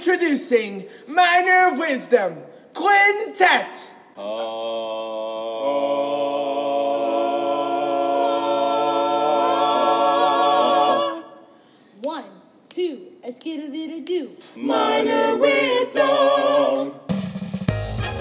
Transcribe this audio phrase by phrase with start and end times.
[0.00, 2.38] Introducing Minor Wisdom
[2.72, 3.90] Quintet.
[12.00, 12.24] One,
[12.70, 13.68] two, a skittle
[14.00, 14.30] do.
[14.56, 16.94] Minor wisdom.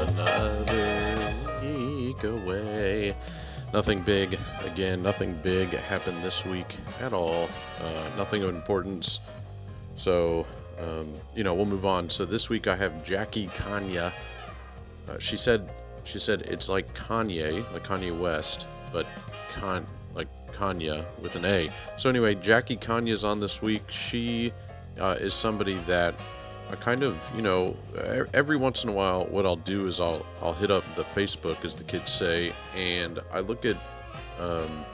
[0.01, 3.15] Another week away.
[3.73, 7.47] Nothing big, again, nothing big happened this week at all.
[7.79, 9.21] Uh, nothing of importance.
[9.95, 10.45] So,
[10.79, 12.09] um, you know, we'll move on.
[12.09, 14.13] So this week I have Jackie Kanya.
[15.07, 15.69] Uh, she said,
[16.03, 19.05] she said it's like Kanye, like Kanye West, but
[19.53, 21.69] Con, like Kanye with an A.
[21.97, 23.83] So anyway, Jackie Kanya's on this week.
[23.89, 24.53] She
[24.99, 26.15] uh, is somebody that
[26.71, 27.75] I kind of, you know,
[28.33, 31.65] every once in a while, what I'll do is I'll I'll hit up the Facebook,
[31.65, 33.75] as the kids say, and I look at
[34.39, 34.85] um,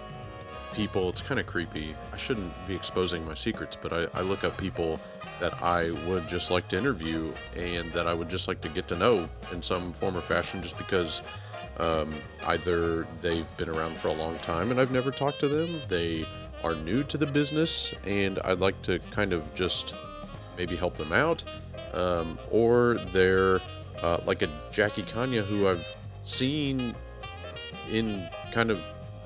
[0.75, 1.09] people.
[1.09, 1.95] It's kind of creepy.
[2.11, 4.99] I shouldn't be exposing my secrets, but I, I look up people
[5.39, 8.87] that I would just like to interview and that I would just like to get
[8.89, 11.21] to know in some form or fashion, just because
[11.77, 12.13] um,
[12.47, 16.25] either they've been around for a long time and I've never talked to them, they
[16.63, 19.95] are new to the business, and I'd like to kind of just
[20.57, 21.43] maybe help them out,
[21.93, 23.61] um, or they're
[24.01, 25.85] uh, like a Jackie Kanya who I've
[26.23, 26.95] seen
[27.91, 28.79] in kind of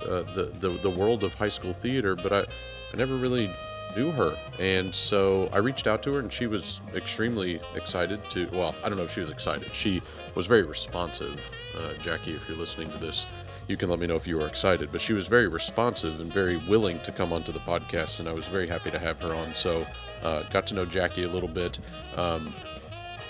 [0.03, 3.51] uh, the, the the world of high school theater, but I I never really
[3.95, 8.47] knew her, and so I reached out to her, and she was extremely excited to.
[8.51, 9.73] Well, I don't know if she was excited.
[9.73, 10.01] She
[10.35, 11.39] was very responsive.
[11.77, 13.25] Uh, Jackie, if you're listening to this,
[13.67, 14.91] you can let me know if you are excited.
[14.91, 18.33] But she was very responsive and very willing to come onto the podcast, and I
[18.33, 19.53] was very happy to have her on.
[19.53, 19.85] So
[20.23, 21.79] uh, got to know Jackie a little bit.
[22.17, 22.53] Um,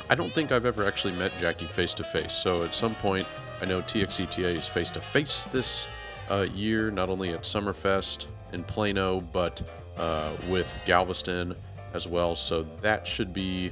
[0.09, 2.33] I don't think I've ever actually met Jackie face to face.
[2.33, 3.27] So at some point,
[3.61, 5.87] I know TXETA is face to face this
[6.29, 9.61] uh, year, not only at Summerfest in Plano, but
[9.97, 11.55] uh, with Galveston
[11.93, 12.35] as well.
[12.35, 13.71] So that should be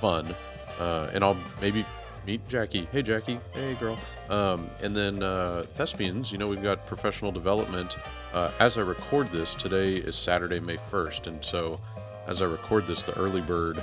[0.00, 0.34] fun.
[0.78, 1.84] Uh, and I'll maybe
[2.26, 2.88] meet Jackie.
[2.92, 3.40] Hey, Jackie.
[3.52, 3.98] Hey, girl.
[4.28, 7.96] Um, and then uh, Thespians, you know, we've got professional development.
[8.32, 11.26] Uh, as I record this, today is Saturday, May 1st.
[11.26, 11.80] And so
[12.26, 13.82] as I record this, the early bird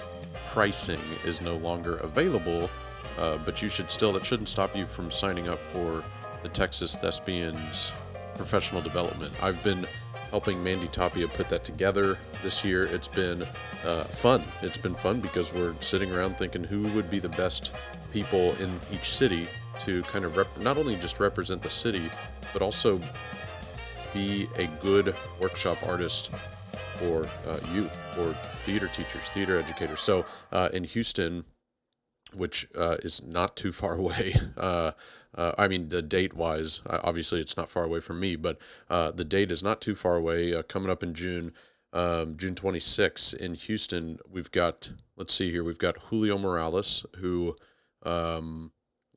[0.51, 2.69] pricing is no longer available,
[3.17, 6.03] uh, but you should still, that shouldn't stop you from signing up for
[6.43, 7.91] the Texas Thespians
[8.35, 9.33] professional development.
[9.41, 9.87] I've been
[10.29, 12.83] helping Mandy Tapia put that together this year.
[12.87, 13.45] It's been
[13.85, 14.43] uh, fun.
[14.61, 17.73] It's been fun because we're sitting around thinking who would be the best
[18.11, 19.47] people in each city
[19.79, 22.09] to kind of rep- not only just represent the city,
[22.53, 22.99] but also
[24.13, 26.31] be a good workshop artist
[26.97, 28.33] for uh, youth, for
[28.65, 29.99] theater teachers, theater educators.
[29.99, 31.43] So uh, in Houston,
[32.33, 34.35] which uh, is not too far away.
[34.57, 34.91] Uh,
[35.35, 38.57] uh, I mean, the date wise, uh, obviously it's not far away from me, but
[38.89, 40.53] uh, the date is not too far away.
[40.53, 41.51] Uh, coming up in June,
[41.93, 47.55] um, June 26th in Houston, we've got, let's see here, we've got Julio Morales, who
[48.03, 48.71] um,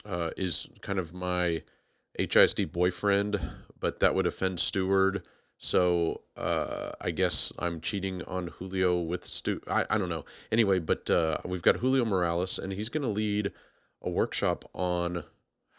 [0.05, 1.63] uh, is kind of my
[2.19, 3.41] HISD boyfriend,
[3.79, 5.23] but that would offend Steward.
[5.59, 9.61] So uh, I guess I'm cheating on Julio with Stu.
[9.69, 10.25] I, I don't know.
[10.53, 13.53] Anyway, but uh, we've got Julio Morales, and he's going to lead
[14.03, 15.25] a workshop on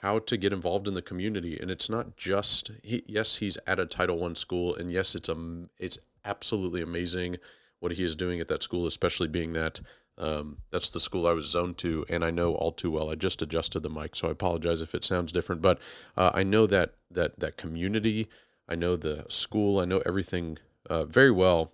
[0.02, 1.60] how to get involved in the community.
[1.60, 5.30] And it's not just he, yes, he's at a Title One school, and yes, it's
[5.30, 5.38] a
[5.78, 7.38] it's absolutely amazing
[7.80, 9.82] what he is doing at that school, especially being that
[10.18, 13.10] um, that's the school I was zoned to, and I know all too well.
[13.10, 15.80] I just adjusted the mic, so I apologize if it sounds different, but
[16.18, 18.28] uh, I know that that that community.
[18.68, 19.80] I know the school.
[19.80, 20.58] I know everything
[20.90, 21.72] uh, very well,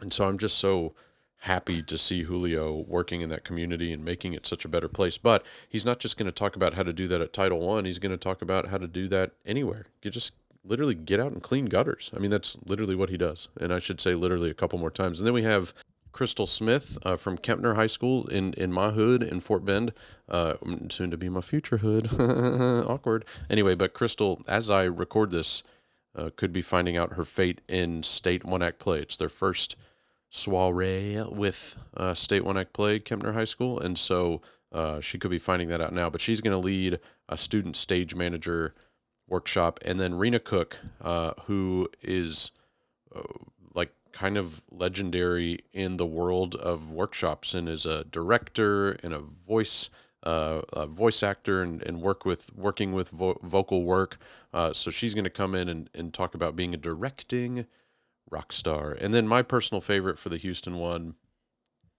[0.00, 0.94] and so I'm just so
[1.44, 5.18] happy to see Julio working in that community and making it such a better place.
[5.18, 7.84] But he's not just going to talk about how to do that at Title One.
[7.84, 9.86] He's going to talk about how to do that anywhere.
[10.02, 10.34] You just
[10.64, 12.10] literally get out and clean gutters.
[12.16, 13.48] I mean, that's literally what he does.
[13.60, 15.20] And I should say literally a couple more times.
[15.20, 15.74] And then we have
[16.12, 19.92] Crystal Smith uh, from Kempner High School in, in my hood in Fort Bend,
[20.30, 20.54] uh,
[20.88, 22.08] soon to be my future hood.
[22.88, 23.26] Awkward.
[23.50, 25.62] Anyway, but Crystal, as I record this,
[26.16, 29.00] uh, could be finding out her fate in state one act play.
[29.00, 29.76] It's their first
[30.34, 33.78] soiree with uh, state one act play, Kempner High School.
[33.78, 34.42] And so
[34.72, 36.10] uh, she could be finding that out now.
[36.10, 36.98] But she's going to lead
[37.28, 38.74] a student stage manager
[39.28, 39.78] workshop.
[39.84, 42.50] And then Rena Cook, uh, who is
[43.14, 43.22] uh,
[43.74, 49.20] like kind of legendary in the world of workshops and is a director and a
[49.20, 49.90] voice.
[50.24, 54.16] Uh, a voice actor and, and work with working with vo- vocal work.
[54.54, 57.66] Uh, so she's going to come in and, and talk about being a directing
[58.30, 58.92] rock star.
[58.92, 61.14] And then my personal favorite for the Houston one,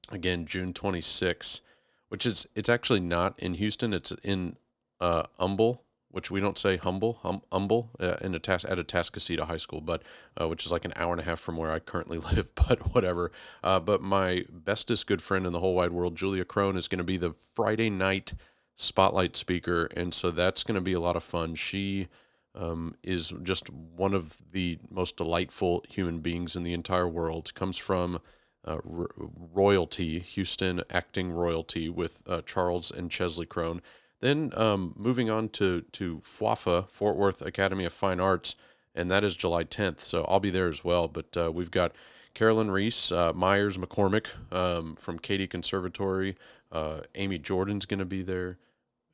[0.09, 1.61] again June 26,
[2.09, 3.93] which is it's actually not in Houston.
[3.93, 4.57] It's in
[4.99, 9.45] uh, Humble, which we don't say humble, hum, humble uh, in a tas- at Atascocita
[9.47, 10.01] High School, but
[10.39, 12.53] uh, which is like an hour and a half from where I currently live.
[12.55, 13.31] But whatever.
[13.63, 16.99] Uh, but my bestest good friend in the whole wide world, Julia Krohn, is going
[16.99, 18.33] to be the Friday night
[18.77, 21.55] spotlight speaker, and so that's going to be a lot of fun.
[21.55, 22.07] She
[22.55, 27.53] um, is just one of the most delightful human beings in the entire world.
[27.53, 28.19] Comes from
[28.65, 29.09] uh, r-
[29.53, 33.81] royalty, Houston acting royalty with uh, Charles and Chesley Krohn.
[34.21, 38.55] Then um, moving on to to FWAFA, Fort Worth Academy of Fine Arts,
[38.95, 39.99] and that is July 10th.
[39.99, 41.07] So I'll be there as well.
[41.07, 41.91] But uh, we've got
[42.33, 46.35] Carolyn Reese, uh, Myers McCormick um, from Katy Conservatory.
[46.71, 48.57] Uh, Amy Jordan's going to be there.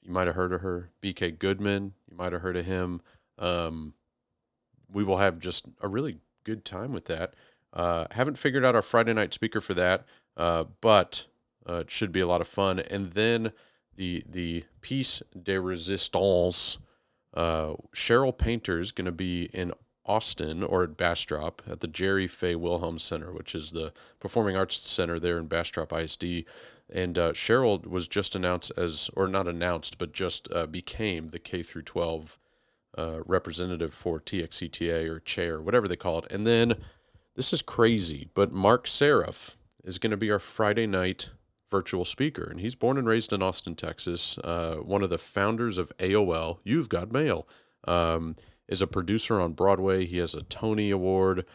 [0.01, 0.89] You might have heard of her.
[1.01, 3.01] BK Goodman, you might have heard of him.
[3.41, 3.95] Um,
[4.89, 7.33] we will have just a really good time with that.
[7.73, 10.05] Uh, haven't figured out our Friday night speaker for that,
[10.38, 11.27] uh, but
[11.67, 12.79] uh, it should be a lot of fun.
[12.79, 13.51] And then
[13.95, 16.77] the the piece de resistance.
[17.33, 19.71] Uh, Cheryl Painter is going to be in
[20.05, 24.75] Austin or at Bastrop at the Jerry Fay Wilhelm Center, which is the performing arts
[24.75, 26.43] center there in Bastrop ISD.
[26.93, 31.39] And uh, Cheryl was just announced as, or not announced, but just uh, became the
[31.39, 32.38] K through 12
[32.97, 36.31] uh, representative for TXETA or chair, whatever they call it.
[36.31, 36.75] And then
[37.35, 41.31] this is crazy, but Marc Seriff is going to be our Friday night
[41.69, 44.38] virtual speaker, and he's born and raised in Austin, Texas.
[44.39, 46.59] Uh, one of the founders of AOL.
[46.63, 47.47] You've got mail.
[47.85, 48.35] Um,
[48.67, 50.05] is a producer on Broadway.
[50.05, 51.45] He has a Tony Award,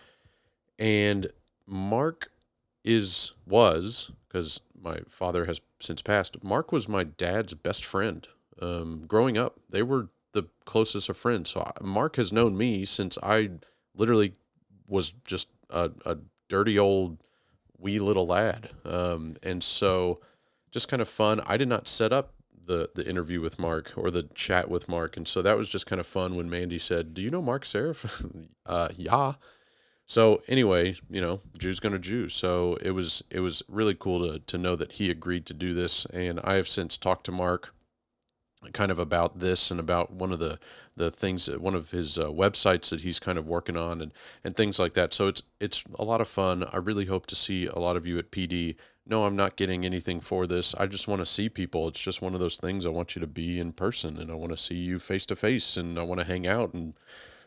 [0.79, 1.29] and
[1.67, 2.31] Mark
[2.85, 6.43] is was because my father has since passed.
[6.44, 8.29] Mark was my dad's best friend
[8.61, 9.59] um, growing up.
[9.71, 11.50] They were the closest of friends.
[11.50, 13.50] So Mark has known me since I
[13.97, 14.35] literally
[14.87, 16.19] was just a, a
[16.49, 17.19] dirty old
[17.79, 18.71] wee little lad.
[18.85, 20.21] Um, and so
[20.71, 21.41] just kind of fun.
[21.47, 22.35] I did not set up
[22.67, 25.87] the the interview with Mark or the chat with Mark, and so that was just
[25.87, 28.25] kind of fun when Mandy said, "Do you know Marc Seriff?"
[28.67, 29.35] uh, yeah.
[30.05, 32.29] So anyway, you know, Jew's gonna Jew.
[32.29, 35.75] So it was it was really cool to to know that he agreed to do
[35.75, 37.73] this, and I have since talked to Mark
[38.73, 40.58] kind of about this and about one of the
[40.97, 44.12] the things one of his uh, websites that he's kind of working on and
[44.44, 45.12] and things like that.
[45.12, 46.67] So it's it's a lot of fun.
[46.73, 48.76] I really hope to see a lot of you at pd
[49.08, 50.75] no i'm not getting anything for this.
[50.75, 51.88] I just want to see people.
[51.88, 52.87] It's just one of those things.
[52.87, 55.37] I want you to be in person and i want to see you face to
[55.37, 56.94] face and i want to hang out and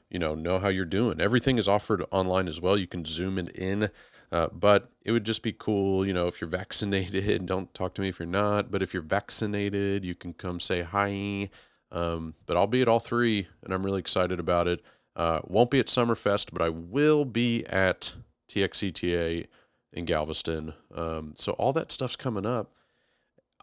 [0.10, 1.20] you know know how you're doing.
[1.20, 2.78] Everything is offered online as well.
[2.78, 3.90] You can zoom it in
[4.32, 8.02] uh, but it would just be cool, you know, if you're vaccinated, don't talk to
[8.02, 8.72] me if you're not.
[8.72, 11.50] But if you're vaccinated, you can come say hi.
[11.92, 14.82] Um, but I'll be at all three, and I'm really excited about it.
[15.16, 18.14] Uh, won't be at Summerfest, but I will be at
[18.48, 19.48] TXETA
[19.94, 20.74] in Galveston.
[20.94, 22.72] Um, so all that stuff's coming up.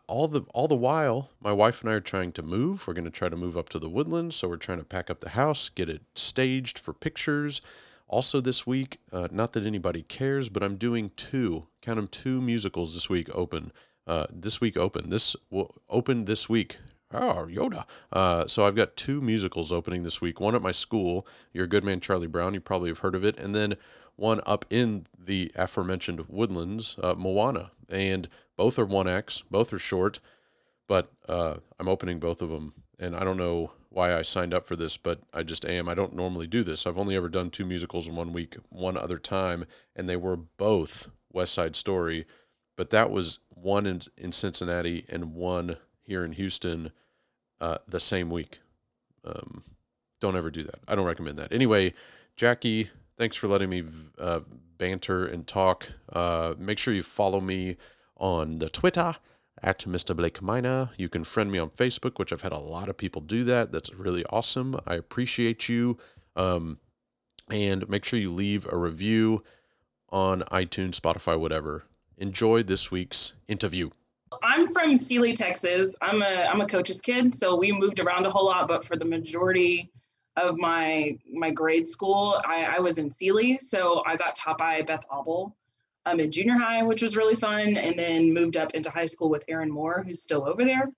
[0.09, 2.87] All the all the while, my wife and I are trying to move.
[2.87, 5.11] We're going to try to move up to the woodlands, so we're trying to pack
[5.11, 7.61] up the house, get it staged for pictures.
[8.09, 12.41] Also, this week, uh, not that anybody cares, but I'm doing two, count them, two
[12.41, 13.73] musicals this week open.
[14.07, 15.11] Uh, this week open.
[15.11, 16.79] This will open this week.
[17.13, 17.85] Oh, Yoda.
[18.13, 20.39] Uh, so I've got two musicals opening this week.
[20.39, 22.55] One at my school, Your Good Man Charlie Brown.
[22.55, 23.37] You probably have heard of it.
[23.39, 23.75] And then
[24.15, 27.73] one up in the aforementioned Woodlands, uh, Moana.
[27.89, 30.21] And both are one acts, both are short,
[30.89, 32.73] but uh, I'm opening both of them.
[32.99, 35.89] And I don't know why I signed up for this, but I just am.
[35.89, 36.87] I don't normally do this.
[36.87, 39.65] I've only ever done two musicals in one week, one other time,
[39.97, 42.27] and they were both West Side Story,
[42.77, 46.93] but that was one in, in Cincinnati and one here in Houston
[47.59, 48.59] uh, the same week.
[49.25, 49.63] Um,
[50.21, 50.81] don't ever do that.
[50.87, 51.51] I don't recommend that.
[51.51, 51.95] Anyway,
[52.37, 53.83] Jackie, thanks for letting me
[54.19, 54.41] uh,
[54.77, 55.89] banter and talk.
[56.13, 57.79] Uh, make sure you follow me
[58.19, 59.17] on the Twitter
[59.63, 60.15] at Mr.
[60.17, 60.91] Blake Miner.
[60.97, 63.73] You can friend me on Facebook, which I've had a lot of people do that.
[63.73, 64.79] That's really awesome.
[64.87, 65.99] I appreciate you.
[66.35, 66.79] Um,
[67.51, 69.43] and make sure you leave a review
[70.11, 71.85] on iTunes, Spotify, whatever.
[72.19, 73.91] Enjoy this week's interview.
[74.43, 75.97] I'm from Sealy, Texas.
[76.03, 78.69] I'm a I'm a coach's kid, so we moved around a whole lot.
[78.69, 79.91] But for the majority
[80.37, 84.83] of my my grade school, I, I was in Sealy, so I got taught by
[84.83, 85.57] Beth Auble
[86.07, 89.29] um, in junior high, which was really fun, and then moved up into high school
[89.29, 90.89] with Erin Moore, who's still over there.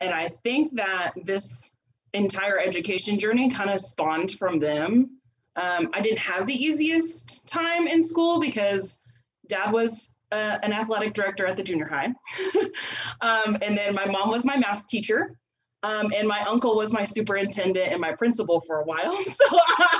[0.00, 1.74] And I think that this
[2.14, 5.18] entire education journey kind of spawned from them.
[5.56, 9.00] Um, I didn't have the easiest time in school because
[9.48, 12.06] dad was uh, an athletic director at the junior high.
[13.20, 15.36] um, and then my mom was my math teacher.
[15.84, 19.16] Um, and my uncle was my superintendent and my principal for a while.
[19.24, 19.44] So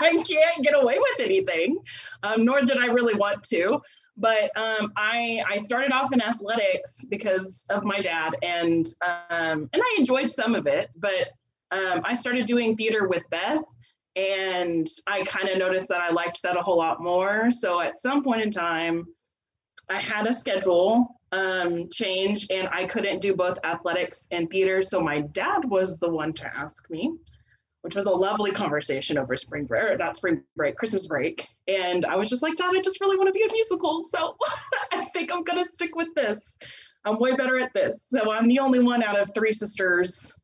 [0.01, 1.79] I can't get away with anything,
[2.25, 3.81] um, nor did I really want to.
[4.19, 9.83] But um, I I started off in athletics because of my dad, and um, and
[9.83, 10.91] I enjoyed some of it.
[10.97, 11.29] But
[11.71, 13.63] um, I started doing theater with Beth,
[14.17, 17.51] and I kind of noticed that I liked that a whole lot more.
[17.51, 19.07] So at some point in time,
[19.89, 24.83] I had a schedule um, change and I couldn't do both athletics and theater.
[24.83, 27.15] So my dad was the one to ask me,
[27.83, 31.47] which was a lovely conversation over spring break, not spring break, Christmas break.
[31.69, 34.11] And I was just like, Dad, I just really want to be in musicals.
[34.11, 34.37] So
[34.93, 36.59] I think I'm going to stick with this.
[37.05, 38.09] I'm way better at this.
[38.11, 40.35] So I'm the only one out of three sisters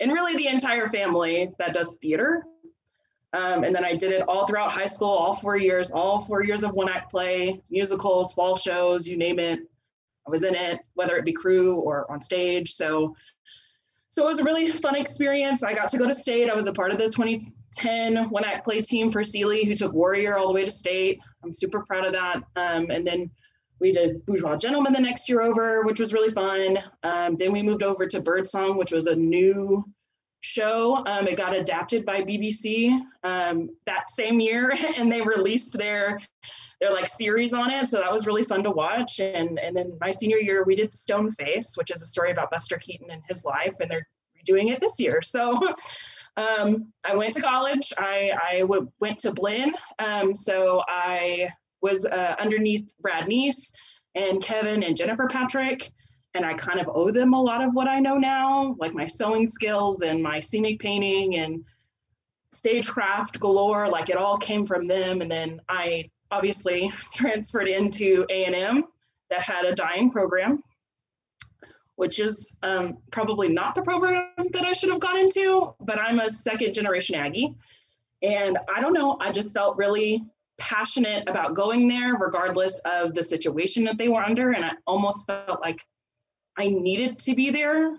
[0.00, 2.44] and really the entire family that does theater.
[3.32, 6.44] Um, and then I did it all throughout high school, all four years, all four
[6.44, 9.58] years of one act play, musicals, fall shows, you name it.
[10.26, 12.72] I was in it, whether it be crew or on stage.
[12.72, 13.16] So,
[14.14, 15.64] so it was a really fun experience.
[15.64, 16.48] I got to go to state.
[16.48, 19.92] I was a part of the 2010 one act play team for Sealy, who took
[19.92, 21.20] Warrior all the way to state.
[21.42, 22.36] I'm super proud of that.
[22.54, 23.28] Um, and then
[23.80, 26.78] we did Bourgeois Gentleman the next year over, which was really fun.
[27.02, 29.84] Um, then we moved over to Birdsong, which was a new
[30.42, 31.04] show.
[31.06, 36.20] Um, it got adapted by BBC um, that same year, and they released their
[36.84, 37.88] their like series on it.
[37.88, 39.20] So that was really fun to watch.
[39.20, 42.50] And and then my senior year, we did Stone Face, which is a story about
[42.50, 44.06] Buster Keaton and his life, and they're
[44.38, 45.20] redoing it this year.
[45.22, 45.60] So.
[46.36, 47.92] Um, I went to college.
[47.96, 49.72] I, I w- went to Blinn.
[50.00, 51.48] Um, so I
[51.80, 53.72] was uh, underneath Brad Neese
[54.16, 55.92] and Kevin and Jennifer Patrick.
[56.34, 59.06] And I kind of owe them a lot of what I know now, like my
[59.06, 61.64] sewing skills and my scenic painting and
[62.50, 63.88] stagecraft galore.
[63.88, 65.20] Like it all came from them.
[65.20, 68.84] And then I obviously transferred into A&M
[69.30, 70.62] that had a dying program,
[71.96, 76.20] which is um, probably not the program that I should have gone into, but I'm
[76.20, 77.54] a second generation Aggie.
[78.22, 80.24] And I don't know, I just felt really
[80.58, 84.52] passionate about going there, regardless of the situation that they were under.
[84.52, 85.80] And I almost felt like
[86.56, 87.96] I needed to be there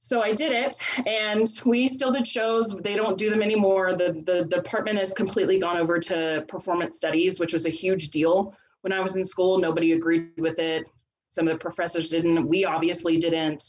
[0.00, 2.76] so I did it, and we still did shows.
[2.76, 3.96] They don't do them anymore.
[3.96, 8.54] The the department has completely gone over to performance studies, which was a huge deal
[8.82, 9.58] when I was in school.
[9.58, 10.86] Nobody agreed with it.
[11.30, 12.46] Some of the professors didn't.
[12.46, 13.62] We obviously didn't.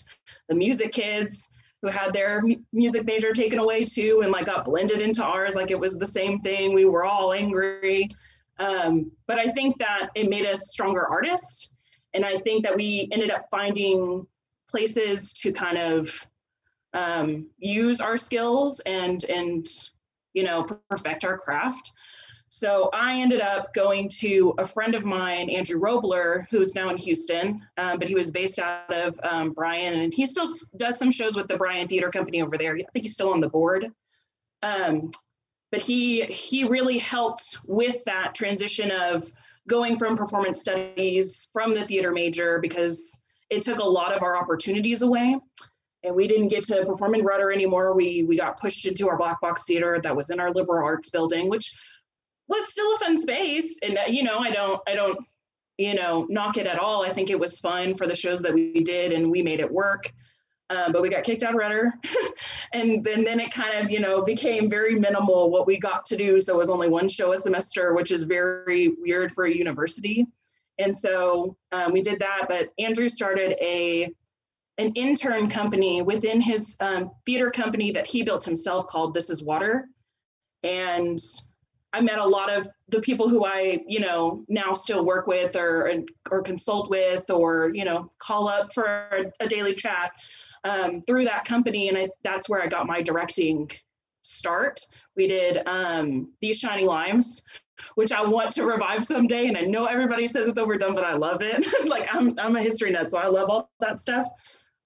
[0.48, 2.44] The music kids who had their
[2.74, 6.06] music major taken away too, and like got blended into ours, like it was the
[6.06, 6.74] same thing.
[6.74, 8.08] We were all angry.
[8.60, 11.74] Um, but I think that it made us stronger artists,
[12.14, 14.28] and I think that we ended up finding
[14.70, 16.30] places to kind of
[16.94, 19.68] um, use our skills and and
[20.34, 21.92] you know perfect our craft.
[22.52, 26.98] So I ended up going to a friend of mine, Andrew Robler, who's now in
[26.98, 30.48] Houston, um, but he was based out of um, Bryan, and he still
[30.78, 32.74] does some shows with the Bryan Theater Company over there.
[32.74, 33.92] I think he's still on the board.
[34.64, 35.12] Um,
[35.72, 39.32] but he he really helped with that transition of
[39.68, 44.38] going from performance studies from the theater major because it took a lot of our
[44.38, 45.38] opportunities away
[46.04, 47.94] and we didn't get to perform in Rudder anymore.
[47.94, 51.10] We we got pushed into our black box theater that was in our liberal arts
[51.10, 51.76] building, which
[52.48, 53.80] was still a fun space.
[53.84, 55.20] And you know, I don't I don't
[55.78, 57.04] you know knock it at all.
[57.04, 59.72] I think it was fun for the shows that we did, and we made it
[59.72, 60.12] work.
[60.72, 61.92] Um, but we got kicked out of Rudder,
[62.74, 66.16] and then then it kind of you know became very minimal what we got to
[66.16, 66.40] do.
[66.40, 70.28] So it was only one show a semester, which is very weird for a university.
[70.80, 74.10] And so um, we did that, but Andrew started a
[74.78, 79.44] an intern company within his um, theater company that he built himself called This Is
[79.44, 79.90] Water.
[80.64, 81.20] And
[81.92, 85.58] I met a lot of the people who I, you know, now still work with
[85.58, 85.92] or
[86.32, 90.12] or consult with or you know call up for a, a daily chat
[90.64, 93.70] um, through that company, and I, that's where I got my directing
[94.22, 94.80] start.
[95.16, 97.44] We did um, These Shining Lives,
[97.96, 99.48] which I want to revive someday.
[99.48, 101.66] And I know everybody says it's overdone, but I love it.
[101.88, 104.28] like I'm, I'm a history nut, so I love all that stuff.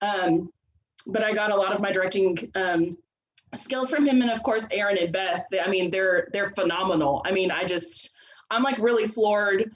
[0.01, 0.51] Um,
[1.07, 2.89] but I got a lot of my directing um,
[3.53, 5.45] skills from him, and of course Erin and Beth.
[5.51, 7.21] They, I mean, they're they're phenomenal.
[7.25, 8.11] I mean, I just
[8.51, 9.71] I'm like really floored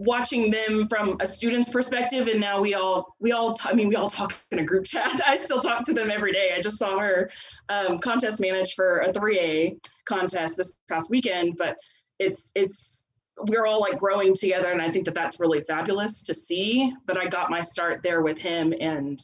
[0.00, 3.88] watching them from a student's perspective and now we all we all t- I mean
[3.88, 5.20] we all talk in a group chat.
[5.26, 6.52] I still talk to them every day.
[6.56, 7.30] I just saw her
[7.68, 11.76] um, contest manage for a 3a contest this past weekend but
[12.18, 13.06] it's it's
[13.48, 17.16] we're all like growing together and i think that that's really fabulous to see but
[17.16, 19.20] i got my start there with him and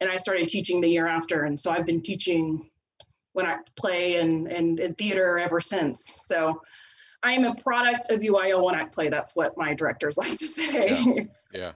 [0.00, 2.70] and i started teaching the year after and so i've been teaching
[3.32, 6.24] one act play and and in theater ever since.
[6.26, 6.60] So
[7.22, 10.46] i am a product of UIL one act play that's what my directors like to
[10.46, 11.22] say yeah,
[11.54, 11.72] yeah.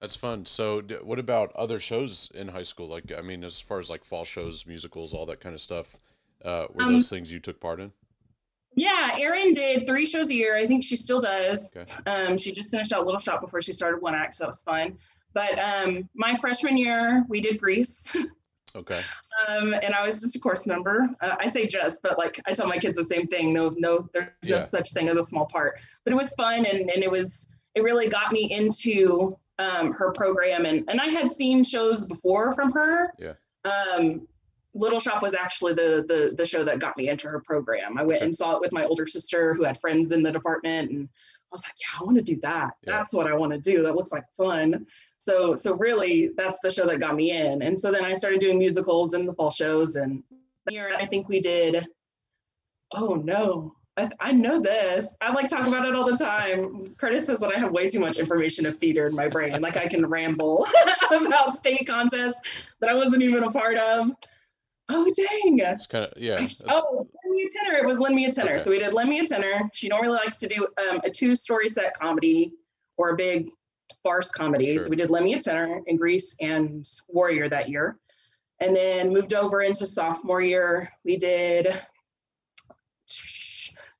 [0.00, 3.78] that's fun so what about other shows in high school like i mean as far
[3.78, 5.96] as like fall shows musicals all that kind of stuff
[6.44, 7.92] uh, were um, those things you took part in
[8.74, 10.56] yeah, Erin did three shows a year.
[10.56, 11.74] I think she still does.
[11.76, 12.10] Okay.
[12.10, 14.62] Um, she just finished out Little Shop before she started One Act, so that was
[14.62, 14.96] fun.
[15.32, 18.16] But um, my freshman year, we did Grease.
[18.76, 19.00] Okay.
[19.48, 21.08] Um, and I was just a course member.
[21.20, 23.52] Uh, I say just, but like I tell my kids the same thing.
[23.52, 24.56] No, no, there's Yeah.
[24.56, 25.78] no such thing as a small part.
[26.04, 30.12] But it was fun, and and it was it really got me into um, her
[30.12, 30.66] program.
[30.66, 33.12] And and I had seen shows before from her.
[33.18, 33.34] Yeah.
[33.64, 34.26] Um,
[34.74, 37.98] Little Shop was actually the the the show that got me into her program.
[37.98, 38.26] I went Okay.
[38.26, 41.48] and saw it with my older sister who had friends in the department, and I
[41.50, 42.74] was like, yeah, I want to do that.
[42.86, 42.92] Yeah.
[42.92, 43.82] That's what I want to do.
[43.82, 44.86] That looks like fun.
[45.20, 47.62] So so really, that's the show that got me in.
[47.62, 50.24] And so then I started doing musicals and the fall shows, and
[50.68, 51.86] here I think we did.
[52.94, 53.74] Oh no.
[53.96, 55.16] I, I know this.
[55.20, 56.94] I like talk about it all the time.
[56.96, 59.60] Curtis says that I have way too much information of theater in my brain.
[59.60, 60.64] Like I can ramble
[61.10, 64.12] about state contests that I wasn't even a part of.
[64.88, 65.58] Oh dang!
[65.58, 66.36] It's kind of yeah.
[66.36, 67.78] that's- Oh, lend me a tenor.
[67.78, 68.52] It was lend me a tenor.
[68.52, 68.58] Okay.
[68.58, 69.68] So we did lend me a tenor.
[69.74, 72.54] She normally likes to do um, a two-story set comedy
[72.96, 73.50] or a big
[74.02, 74.66] farce comedy.
[74.76, 74.78] Sure.
[74.84, 77.98] So we did lend me a tenor in Grease and Warrior that year,
[78.60, 80.88] and then moved over into sophomore year.
[81.04, 81.80] We did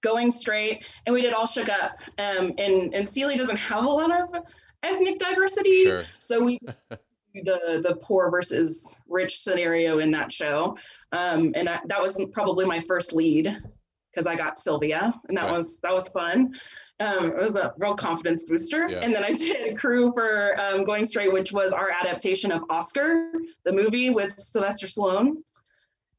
[0.03, 1.99] Going Straight, and we did All Shook Up.
[2.19, 4.43] Um, and and Sealy doesn't have a lot of
[4.83, 5.83] ethnic diversity.
[5.85, 6.05] Sure.
[6.19, 6.59] So we
[7.35, 10.77] the the poor versus rich scenario in that show,
[11.13, 13.63] um, and I, that was probably my first lead
[14.11, 15.53] because I got Sylvia, and that Right.
[15.57, 16.55] was that was fun.
[17.01, 18.87] Um, it was a real confidence booster.
[18.89, 18.99] Yeah.
[18.99, 23.33] And then I did crew for um, Going Straight, which was our adaptation of Oscar,
[23.65, 25.37] the movie with Sylvester Stallone.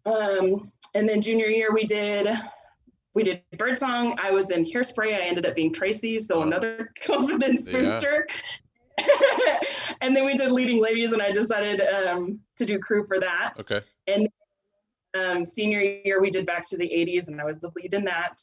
[0.05, 2.27] Um, and then junior year we did
[3.13, 4.17] we did Birdsong.
[4.19, 5.13] I was in Hairspray.
[5.13, 7.79] I ended up being Tracy, so another confidence Yeah.
[7.79, 8.27] booster.
[10.01, 13.53] and then we did Leading Ladies, and I decided um, to do crew for that.
[13.59, 13.81] Okay.
[14.07, 14.29] And
[15.13, 18.05] um, senior year, we did Back to the 80s, and I was the lead in
[18.05, 18.41] that.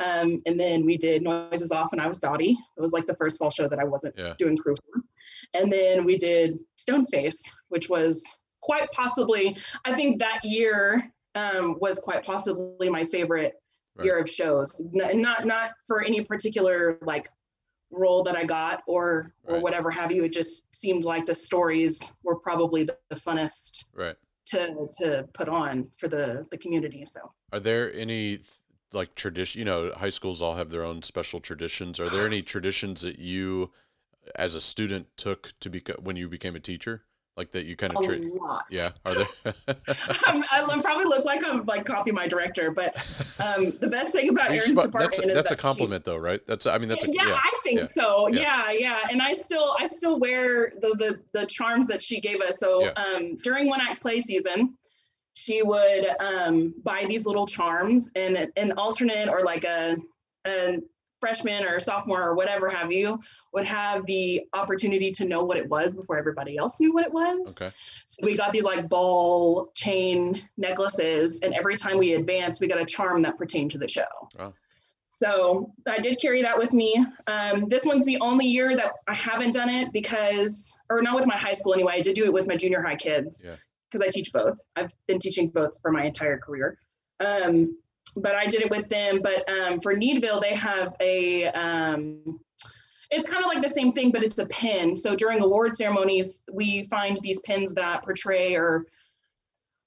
[0.00, 2.56] Um, and then we did Noises Off, and I was Dottie.
[2.76, 4.34] It was like the first fall show that I wasn't Yeah.
[4.38, 5.02] doing crew for.
[5.54, 11.98] And then we did Stoneface, which was quite possibly, I think that year um, was
[12.00, 13.54] quite possibly my favorite
[13.96, 14.04] Right.
[14.06, 14.80] year of shows.
[14.94, 17.26] N- not not for any particular like
[17.90, 19.62] role that I got or or Right.
[19.62, 20.24] whatever have you.
[20.24, 24.16] It just seemed like the stories were probably the, the funnest Right.
[24.46, 27.04] to to put on for the the community.
[27.06, 28.40] So Are there any
[28.92, 29.58] like tradition?
[29.58, 31.98] You know, high schools all have their own special traditions.
[32.00, 33.70] Are there any traditions that you,
[34.36, 37.02] as a student, took to be when you became a teacher?
[37.36, 38.64] Like that you kind of lot.
[38.70, 38.90] yeah.
[39.06, 39.26] Are there?
[40.26, 42.96] I'm, I probably look like I'm like copy my director, but
[43.38, 46.04] um, the best thing about Erin's department that's a, is that's a that she- compliment
[46.04, 46.44] though, right?
[46.46, 47.34] That's I mean that's a yeah, yeah.
[47.42, 48.28] I think yeah, so.
[48.28, 48.40] yeah.
[48.40, 48.72] Yeah.
[48.72, 52.58] yeah, And I still I still wear the the the charms that she gave us.
[52.58, 52.90] So Yeah.
[52.90, 54.76] um during one act play season,
[55.34, 59.96] she would um buy these little charms and an alternate or like a
[60.46, 60.78] a
[61.20, 63.20] freshman or sophomore or whatever have you
[63.52, 67.12] would have the opportunity to know what it was before everybody else knew what it
[67.12, 67.56] was.
[67.60, 67.74] Okay.
[68.06, 72.80] So we got these like ball chain necklaces, and every time we advanced, we got
[72.80, 74.04] a charm that pertained to the show.
[74.38, 74.54] Wow.
[75.08, 77.04] So I did carry that with me.
[77.26, 81.26] Um, this one's the only year that I haven't done it because, or not with
[81.26, 81.94] my high school anyway.
[81.96, 83.56] I did do it with my junior high kids Yeah.
[83.90, 84.58] Because I teach both.
[84.76, 86.78] I've been teaching both for my entire career.
[87.20, 87.76] Um,
[88.16, 89.20] but I did it with them.
[89.22, 92.40] But um, for Needville, they have a, um,
[93.10, 94.96] it's kind of like the same thing, but it's a pin.
[94.96, 98.86] So during award ceremonies, we find these pins that portray or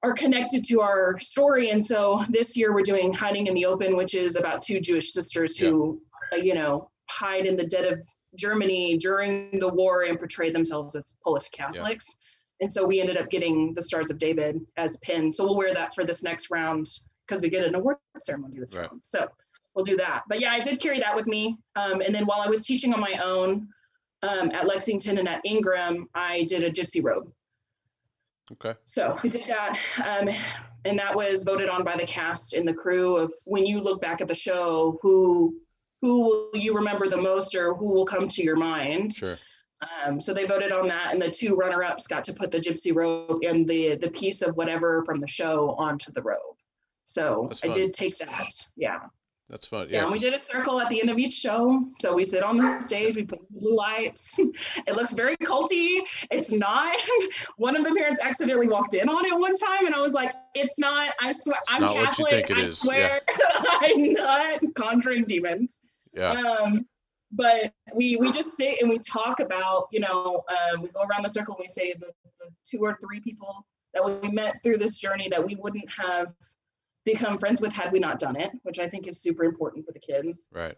[0.04, 1.70] are connected to our story.
[1.70, 5.14] And so this year we're doing Hiding in the Open, which is about two Jewish
[5.14, 6.02] sisters who,
[6.34, 8.02] uh, you know, hide in the dead of
[8.36, 12.18] Germany during the war and portray themselves as Polish Catholics.
[12.64, 15.36] And so we ended up getting the Stars of David as pins.
[15.36, 16.88] So we'll wear that for this next round
[17.28, 18.90] because we get an award ceremony this Right.
[18.90, 19.04] round.
[19.04, 19.28] So
[19.76, 20.24] we'll do that.
[20.30, 21.58] But yeah, I did carry that with me.
[21.76, 23.68] Um, and then while I was teaching on my own
[24.22, 27.30] um, at Lexington and at Ingram, I did a gypsy robe.
[28.54, 28.76] Okay.
[28.86, 29.78] So we did that.
[30.08, 30.30] Um,
[30.86, 34.00] and that was voted on by the cast and the crew of when you look
[34.00, 35.60] back at the show, who
[36.02, 39.14] who will you remember the most or who will come to your mind?
[39.14, 39.38] Sure.
[40.06, 42.94] Um, so they voted on that, and the two runner-ups got to put the gypsy
[42.96, 46.56] robe and the the piece of whatever from the show onto the robe.
[47.06, 48.50] So I did take that.
[48.76, 49.00] Yeah.
[49.50, 49.88] That's fun.
[49.90, 50.04] Yeah, Yeah.
[50.04, 51.84] and we did a circle at the end of each show.
[51.96, 54.40] So we sit on the stage, we put blue lights.
[54.88, 56.00] It looks very culty.
[56.32, 56.96] It's not.
[57.58, 60.32] One of the parents accidentally walked in on it one time, and I was like,
[60.56, 61.14] "It's not.
[61.22, 62.30] I swear, It's I'm not what you Catholic.
[62.48, 63.22] think it I is." swear,
[63.82, 65.78] I'm not conjuring demons."
[66.14, 66.32] yeah.
[66.32, 66.86] Um,
[67.36, 71.24] but we we just sit and we talk about, you know, um, we go around
[71.24, 72.08] the circle and we say the,
[72.40, 76.34] the two or three people that we met through this journey that we wouldn't have
[77.06, 79.92] become friends with had we not done it, which I think is super important for
[79.92, 80.50] the kids.
[80.52, 80.76] Right.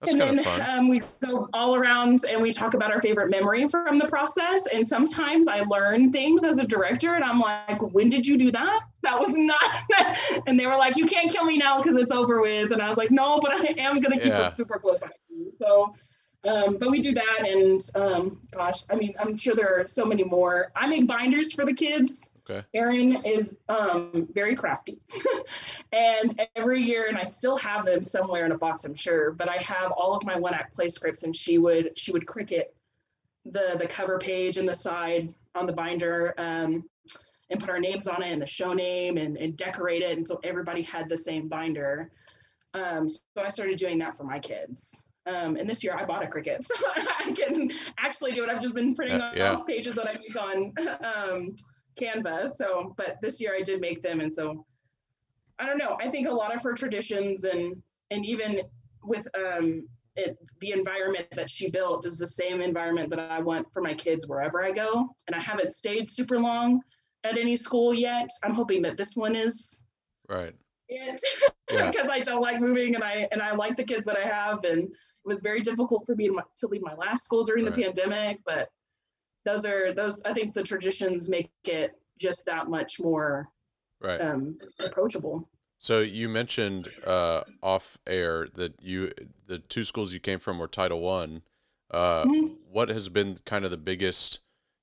[0.00, 0.78] That's and kind then of fun.
[0.78, 4.68] Um, we go all around and we talk about our favorite memory from the process.
[4.72, 8.52] And sometimes I learn things as a director, and I'm like, "When did you do
[8.52, 8.80] that?
[9.02, 9.60] That was not."
[10.46, 12.88] and they were like, "You can't kill me now because it's over with." And I
[12.88, 14.46] was like, "No, but I am gonna keep Yeah.
[14.46, 15.08] it super close." you."
[15.60, 15.94] So,
[16.44, 20.04] um, but we do that, and um, gosh, I mean, I'm sure there are so
[20.04, 20.70] many more.
[20.76, 22.30] I make binders for the kids.
[22.48, 22.64] Okay.
[22.74, 24.98] Erin is um, very crafty.
[25.92, 29.48] and every year, and I still have them somewhere in a box, I'm sure, but
[29.48, 32.66] I have all of my one act play scripts and she would she would Cricut
[33.44, 36.88] the the cover page and the side on the binder um,
[37.50, 40.16] and put our names on it and the show name and, and decorate it.
[40.16, 42.10] And so everybody had the same binder.
[42.74, 45.04] Um, so I started doing that for my kids.
[45.28, 48.50] Um, and this year I bought a Cricut, so I can actually do it.
[48.50, 49.52] I've just been printing Uh, yeah.
[49.52, 50.72] off pages that I make on
[51.04, 51.54] um,
[52.00, 52.48] Canva.
[52.48, 54.64] So, but this year I did make them, and so
[55.58, 55.96] I don't know.
[56.00, 57.76] I think a lot of her traditions and
[58.10, 58.62] and even
[59.04, 59.86] with um,
[60.16, 63.94] it, the environment that she built is the same environment that I want for my
[63.94, 65.08] kids wherever I go.
[65.26, 66.80] And I haven't stayed super long
[67.24, 68.28] at any school yet.
[68.44, 69.82] I'm hoping that this one is
[70.28, 70.54] Right.
[70.88, 71.20] it
[71.70, 71.90] Yeah.
[71.90, 74.64] because I don't like moving and I and I like the kids that I have
[74.64, 74.92] and
[75.28, 78.70] was very difficult for me to, to leave my last school during the pandemic but
[79.44, 83.48] those are those I think the traditions make it just that much more
[84.00, 84.20] Right.
[84.20, 85.48] um, approachable.
[85.80, 89.12] So you mentioned uh, off air that you
[89.46, 91.42] the two schools you came from were Title One.
[91.90, 92.56] Uh, Mhm.
[92.70, 94.40] What has been kind of the biggest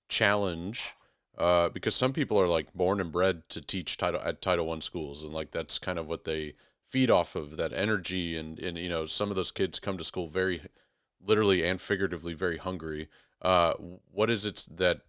[0.10, 0.94] challenge?
[1.38, 4.82] Uh, because some people are like born and bred to teach title at Title One
[4.82, 6.56] schools, and like that's kind of what they
[6.96, 8.38] feed off of that energy.
[8.38, 10.62] And and you know some of those kids come to school very
[11.22, 13.10] literally and figuratively very hungry.
[13.42, 13.74] Uh,
[14.14, 15.02] what is it that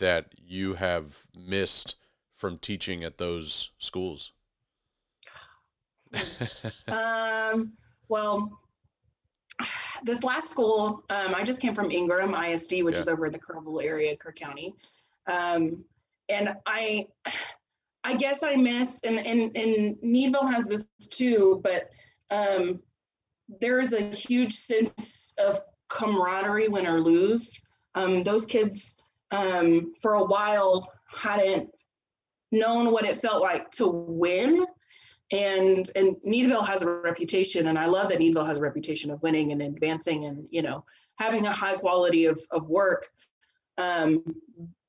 [0.00, 1.96] that you have missed
[2.34, 4.32] from teaching at those schools?
[6.88, 7.72] Um,
[8.08, 8.60] well,
[10.02, 13.00] this last school, um, I just came from Ingram ISD, which Yeah.
[13.00, 14.74] is over in the Kerrville area, Kerr County.
[15.26, 15.84] Um,
[16.28, 17.08] and I,
[18.04, 21.90] I guess I miss, and, and, and Needville has this too, but
[22.30, 22.82] um,
[23.60, 27.62] there is a huge sense of camaraderie win or lose.
[27.94, 31.70] Um, those kids, um, for a while, hadn't
[32.52, 34.66] known what it felt like to win
[35.32, 39.22] and and Needville has a reputation, and I love that Needville has a reputation of
[39.22, 40.84] winning and advancing, and you know
[41.16, 43.08] having a high quality of of work.
[43.78, 44.22] Um,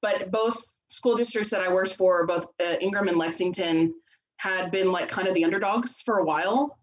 [0.01, 3.93] but both school districts that I worked for, both uh, Ingram and Lexington,
[4.37, 6.77] had been like kind of the underdogs for a while.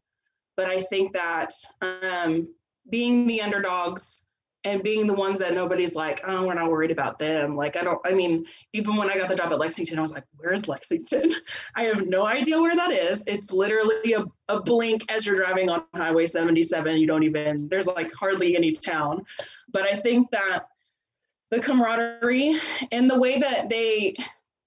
[0.57, 2.49] But I think that um,
[2.91, 4.29] being the underdogs
[4.65, 7.57] and being the ones that nobody's like, oh, we're not worried about them.
[7.57, 8.01] Like I don't.
[8.05, 11.35] I mean, even when I got the job at Lexington, I was like, where's Lexington?
[11.77, 13.25] I have no idea where that is.
[13.27, 16.97] It's literally a, a blink as you're driving on Highway 77.
[16.97, 19.25] You don't even, there's like hardly any town.
[19.73, 20.67] But I think that
[21.53, 22.59] the camaraderie
[22.91, 24.15] and the way that they,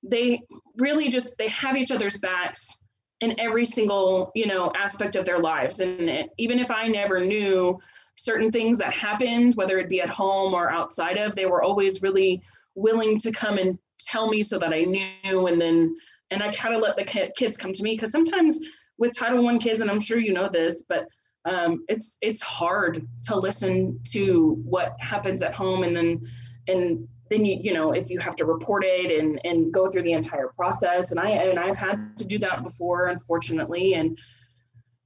[0.03, 0.39] they
[0.77, 2.83] really just, they have each other's backs
[3.21, 5.79] in every single, you know, aspect of their lives.
[5.79, 7.79] And it, even if I never knew
[8.15, 12.03] certain things that happened, whether it be at home or outside of, they were always
[12.03, 12.43] really
[12.75, 15.47] willing to come and tell me so that I knew.
[15.47, 15.95] And then
[16.29, 18.59] and I kind of let the kids come to me because sometimes
[18.99, 21.07] with Title One kids, and I'm sure you know this, but
[21.45, 26.21] um, it's it's hard to listen to what happens at home, and then
[26.67, 30.03] and then you you know if you have to report it and and go through
[30.03, 34.17] the entire process, and I and I've had to do that before, unfortunately, and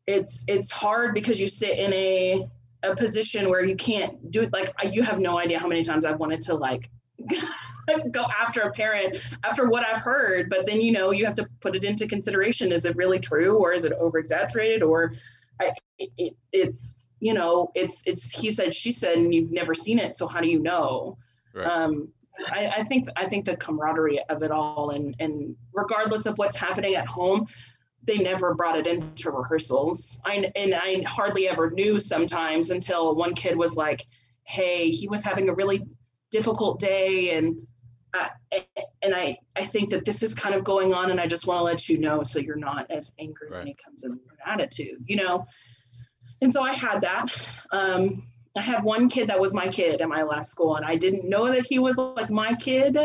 [0.07, 2.49] it's it's hard because you sit in a
[2.83, 4.53] a position where you can't do it.
[4.53, 6.89] Like you have no idea how many times I've wanted to like
[8.11, 11.47] go after a parent after what I've heard, but then you know you have to
[11.61, 12.71] put it into consideration.
[12.71, 15.13] Is it really true, or is it over exaggerated, or
[15.59, 19.73] I, it, it, it's you know it's it's he said she said, and you've never
[19.73, 21.17] seen it, so how do you know?
[21.53, 21.67] Right.
[21.67, 22.09] Um,
[22.51, 26.55] I, I think I think the camaraderie of it all, and and regardless of what's
[26.55, 27.47] happening at home,
[28.03, 30.21] they never brought it into rehearsals.
[30.25, 34.05] I and I hardly ever knew sometimes until one kid was like,
[34.43, 35.81] "Hey, he was having a really
[36.31, 37.57] difficult day and
[38.13, 38.29] I,
[39.03, 41.59] and I, I think that this is kind of going on and I just want
[41.59, 43.67] to let you know so you're not as angry when Right.
[43.69, 45.45] it comes in an attitude, you know?
[46.41, 47.25] And so I had that.
[47.71, 48.23] Um,
[48.59, 51.29] I had one kid that was my kid at my last school and I didn't
[51.29, 52.97] know that he was like my kid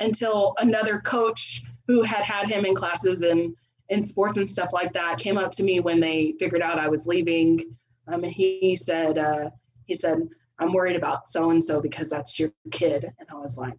[0.00, 3.54] until another coach who had had him in classes and
[3.90, 6.88] in sports and stuff like that came up to me when they figured out I
[6.88, 7.76] was leaving.
[8.08, 9.50] Um, he said, uh,
[9.84, 10.16] he said,
[10.58, 13.04] I'm worried about so and so because that's your kid.
[13.04, 13.74] And I was like,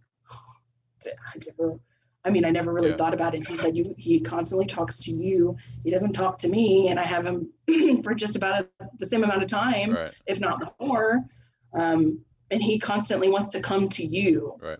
[1.04, 1.80] I never,
[2.24, 2.96] I mean, I never really Yeah.
[2.96, 3.46] thought about it.
[3.46, 5.56] He said, "You, he constantly talks to you.
[5.82, 7.50] He doesn't talk to me, and I have him
[8.02, 10.12] for just about the same amount of time, Right.
[10.26, 11.22] if not more.
[11.74, 14.58] Um, and he constantly wants to come to you.
[14.62, 14.78] Right.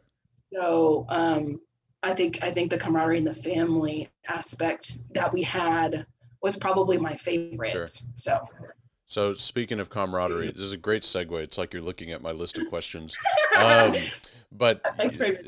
[0.52, 1.60] So um,
[2.02, 6.06] I think I think the camaraderie and the family aspect that we had
[6.42, 7.70] was probably my favorite.
[7.72, 7.86] Sure.
[8.14, 8.38] So
[9.06, 11.42] So speaking of camaraderie, this is a great segue.
[11.42, 13.16] It's like you're looking at my list of questions.
[13.56, 13.94] Um,
[14.56, 14.80] but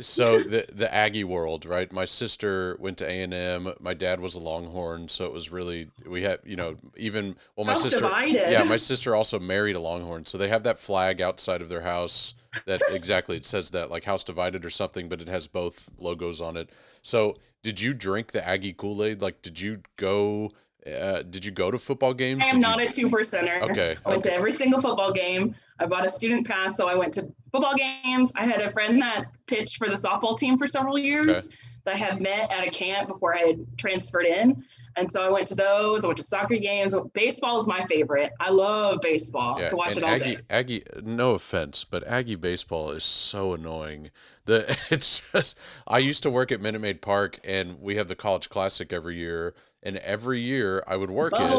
[0.01, 1.90] so the the Aggie world, right?
[1.92, 3.73] My sister went to A and M.
[3.81, 7.66] My dad was a Longhorn, so it was really we had you know even well
[7.66, 8.51] my sister divided.
[8.51, 11.83] yeah my sister also married a Longhorn, so they have that flag outside of their
[11.83, 15.88] house that exactly it says that like house divided or something, but it has both
[16.01, 16.71] logos on it.
[17.03, 19.23] So did you drink the Aggie Kool Aid?
[19.23, 20.53] Like did you go?
[20.87, 22.42] Uh, did you go to football games?
[22.42, 23.61] I Did am you- not a two percenter.
[23.62, 24.31] Okay, I went okay.
[24.31, 25.55] to every single football game.
[25.79, 27.22] I bought a student pass, so I went to
[27.53, 28.33] football games.
[28.37, 31.99] I had a friend that pitched for the softball team for several years that I
[31.99, 34.62] had met at a camp before I had transferred in.
[34.96, 36.05] And so I went to those.
[36.05, 36.94] I went to soccer games.
[37.14, 38.33] Baseball is my favorite.
[38.40, 39.57] I love baseball.
[39.59, 40.42] I could watch it all Aggie, day.
[40.51, 44.11] Aggie, no offense, but Aggie baseball is so annoying.
[44.46, 48.16] The it's just I used to work at Minute Maid Park, and we have the
[48.16, 49.55] College Classic every year,
[49.87, 51.51] and every year I would work it.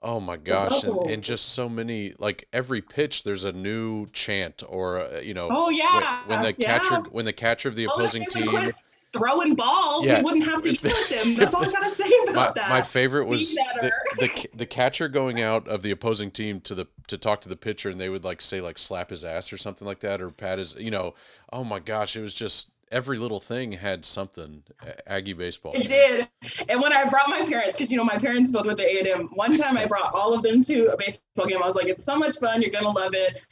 [0.00, 4.62] Oh my gosh, and, and just so many like every pitch there's a new chant
[4.68, 6.22] or uh, you know Oh yeah.
[6.26, 6.78] when the yeah.
[6.78, 8.72] catcher when the catcher of the Oh, opposing would team
[9.12, 10.18] throwing balls, Yeah.
[10.18, 11.34] you wouldn't have to with them.
[11.36, 12.68] That's all I gotta say my, about that.
[12.68, 16.86] my favorite was the, the the catcher going out of the opposing team to the
[17.08, 19.56] to talk to the pitcher and they would like say like slap his ass or
[19.56, 21.14] something like that or pat his you know
[21.52, 24.62] oh my gosh it was just every little thing had something
[25.06, 26.28] Aggie baseball It did.
[26.68, 28.98] And when I brought my parents, because you know my parents both went to A
[28.98, 29.28] and M.
[29.34, 31.62] One time I brought all of them to a baseball game.
[31.62, 32.62] I was like, "It's so much fun.
[32.62, 33.44] You're gonna love it."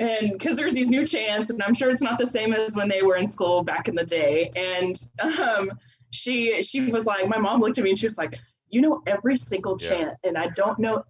[0.00, 2.88] And because there's these new chants, and I'm sure it's not the same as when
[2.88, 4.50] they were in school back in the day.
[4.56, 4.96] And
[5.40, 5.70] um,
[6.10, 8.38] she she was like, my mom looked at me and she was like,
[8.70, 9.88] "You know every single Yeah.
[9.88, 11.04] chant, and I don't know."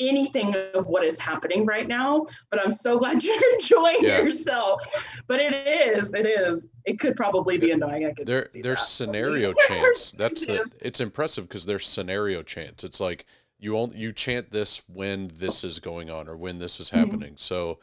[0.00, 4.20] Anything of what is happening right now but i'm so glad you're enjoying Yeah.
[4.20, 4.80] yourself
[5.26, 8.74] but it is it is it could probably be annoying i could They're see they're
[8.74, 8.78] that.
[8.80, 10.12] scenario chants.
[10.12, 12.84] That's the it's impressive because they're scenario chants.
[12.84, 13.24] It's like
[13.58, 16.96] you only you chant this when this is going on or when this is Mhm.
[16.98, 17.32] happening.
[17.36, 17.78] So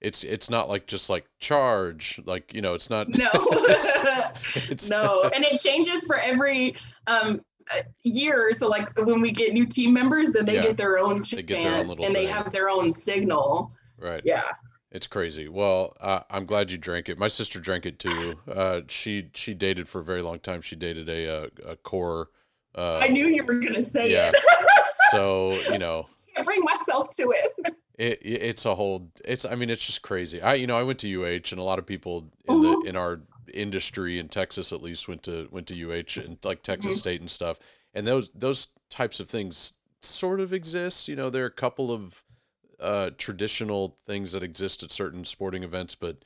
[0.00, 3.30] it's it's not like just like charge like you know it's not No.
[4.54, 5.22] it's no.
[5.34, 7.40] And it changes for every um
[8.02, 8.52] year.
[8.52, 10.62] So like when we get new team members, then they Yeah.
[10.62, 13.70] get their own They get their own chants little and they have their own signal.
[13.98, 14.42] right Yeah.
[14.90, 15.48] It's crazy.
[15.48, 17.18] Well, uh, I'm glad you drank it.
[17.18, 18.38] My sister drank it too.
[18.48, 20.60] Uh, she she dated for a very long time.
[20.62, 22.28] She dated a uh, a core.
[22.76, 24.28] Uh, I knew you were gonna say yeah.
[24.32, 24.36] it.
[25.10, 27.50] So you know, I bring myself to it.
[27.98, 29.10] it, it it's a whole.
[29.24, 30.40] It's I mean, it's just crazy.
[30.40, 32.86] I you know I went to UH, and a lot of people in the Mhm.
[32.86, 33.20] in our
[33.52, 36.98] industry in Texas at least went to went to UH and like Texas Mhm.
[36.98, 37.58] State and stuff.
[37.92, 41.08] And those those types of things sort of exist.
[41.08, 42.24] You know, there are a couple of
[42.80, 46.24] uh, traditional things that exist at certain sporting events, but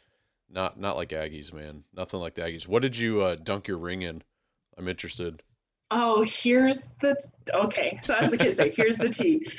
[0.50, 1.84] not not like Aggies, man.
[1.94, 2.66] Nothing like the Aggies.
[2.66, 4.22] What did you uh, dunk your ring in?
[4.76, 5.42] I'm interested.
[5.90, 7.16] Oh, here's the
[7.54, 7.98] okay.
[8.02, 9.46] So as the kids say, here's the tea.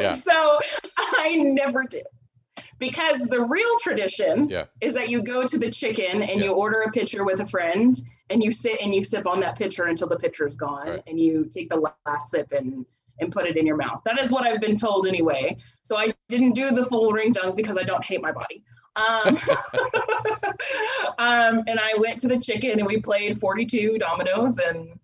[0.00, 0.14] Yeah.
[0.14, 0.58] So
[0.98, 2.06] I never did.
[2.78, 4.64] Because the real tradition Yeah.
[4.80, 6.46] is that you go to the chicken and Yeah.
[6.46, 7.94] you order a pitcher with a friend
[8.30, 11.02] and you sit and you sip on that pitcher until the pitcher's gone Right.
[11.06, 12.84] and you take the last sip and
[13.18, 14.02] and put it in your mouth.
[14.04, 15.56] That is what I've been told anyway.
[15.80, 18.62] So I didn't do the full ring dunk because I don't hate my body.
[18.96, 19.38] Um,
[21.18, 24.98] um, and I went to the chicken and we played 42 dominoes and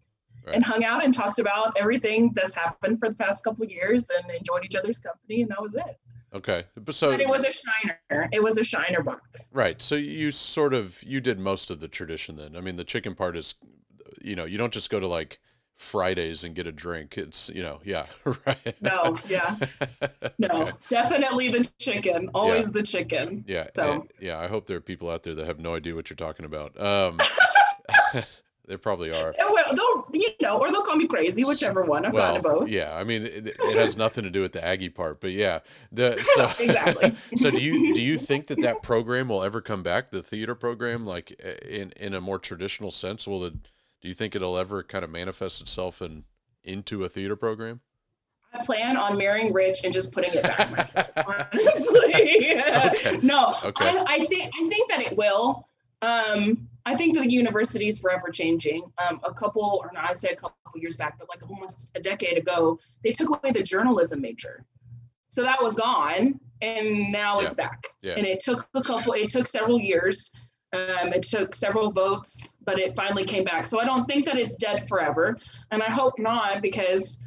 [0.44, 0.56] Right.
[0.56, 4.10] and hung out and talked about everything that's happened for the past couple of years
[4.10, 5.96] and enjoyed each other's company and that was it.
[6.34, 6.64] Okay.
[6.76, 8.28] But so But it was a shiner.
[8.32, 9.22] It was a Shiner Bock.
[9.52, 9.80] right.
[9.82, 12.56] So you sort of you did most of the tradition then.
[12.56, 13.54] I mean, the chicken part is,
[14.22, 15.40] you know, you don't just go to like
[15.74, 17.18] Fridays and get a drink.
[17.18, 18.06] It's you know, yeah,
[18.46, 18.74] right.
[18.80, 19.56] No, yeah.
[20.38, 22.28] No, definitely the chicken.
[22.34, 23.44] Always the chicken.
[23.46, 24.38] Yeah, So- eh, yeah.
[24.40, 26.80] I hope there are people out there that have no idea what you're talking about.
[26.80, 27.18] Um,
[28.66, 29.34] there probably are.
[29.38, 32.06] And well, they'll, you know, or they'll call me crazy, whichever one.
[32.06, 32.68] I've Well, both.
[32.68, 32.94] yeah.
[32.94, 35.60] I mean, it, it has nothing to do with the Aggie part, but yeah.
[35.90, 37.12] The so Exactly.
[37.36, 40.10] so do you do you think that that program will ever come back?
[40.10, 43.54] The theater program, like eh, in in a more traditional sense, will it?
[44.00, 46.24] Do you think it'll ever kind of manifest itself in
[46.64, 47.80] into a theater program?
[48.54, 51.08] I plan on marrying rich and just putting it back myself.
[51.26, 53.18] Honestly, Okay.
[53.22, 53.54] no.
[53.64, 53.88] Okay.
[53.88, 55.66] I, I think I think that it will.
[56.02, 58.82] Um, I think the university is forever changing.
[58.98, 62.00] Um, a couple, or not, I'd say a couple years back, but like almost a
[62.00, 64.64] decade ago, they took away the journalism major.
[65.30, 67.86] So that was gone, and now it's back.
[68.02, 68.14] Yeah.
[68.16, 69.14] And it took a couple.
[69.14, 70.32] It took several years
[70.74, 73.66] Um, it took several votes, but it finally came back.
[73.66, 75.38] So I don't think that it's dead forever,
[75.70, 77.20] and I hope not because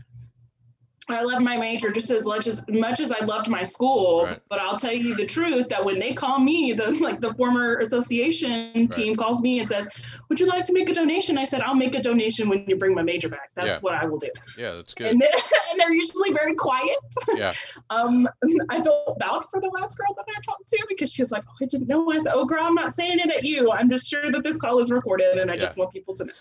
[1.10, 4.26] I love my major just as much as much as I loved my school.
[4.26, 4.40] Right.
[4.50, 7.78] But I'll tell you the truth that when they call me, the like the former
[7.78, 9.88] association team calls me and says,
[10.30, 12.76] "Would you like to make a donation?" I said, "I'll make a donation when you
[12.76, 13.52] bring my major back.
[13.56, 13.80] That's Yeah.
[13.82, 15.08] what I will do." Yeah, that's good.
[15.08, 15.28] And, they,
[15.72, 16.98] and they're usually very quiet.
[17.36, 17.54] Yeah,
[17.92, 18.28] Um,
[18.70, 21.44] I felt bad for the last girl that I talked to because she was like,
[21.48, 23.72] "Oh, I didn't know." I said, "Oh, girl, I'm not saying it at you.
[23.72, 26.34] I'm just sure that this call is recorded, and I just want people to know."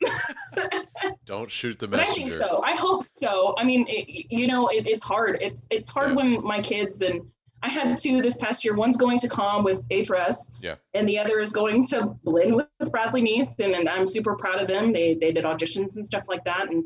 [1.24, 2.62] don't shoot the But I think so.
[2.64, 3.54] I hope so.
[3.58, 5.38] I mean, it, you know, it, it's hard.
[5.40, 6.16] It's it's hard Yeah.
[6.16, 7.22] when my kids and
[7.62, 8.74] I had two this past year.
[8.74, 10.76] One's going to com with HRS, Yeah.
[10.94, 14.60] and the other is going to Blinn with Bradley Neast, and, and I'm super proud
[14.60, 14.92] of them.
[14.92, 16.84] They they did auditions and stuff like that, and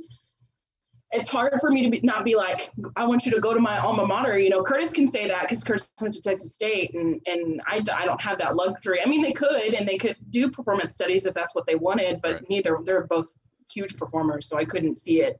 [1.12, 3.60] it's hard for me to be, not be like, I want you to go to
[3.60, 4.38] my alma mater.
[4.38, 7.82] You know, Curtis can say that because Curtis went to Texas State, and and I,
[7.94, 9.00] I don't have that luxury.
[9.04, 12.20] I mean, they could, and they could do performance studies if that's what they wanted,
[12.22, 12.48] but Right.
[12.50, 12.78] neither.
[12.84, 13.32] They're both
[13.70, 15.38] huge performers, so I couldn't see it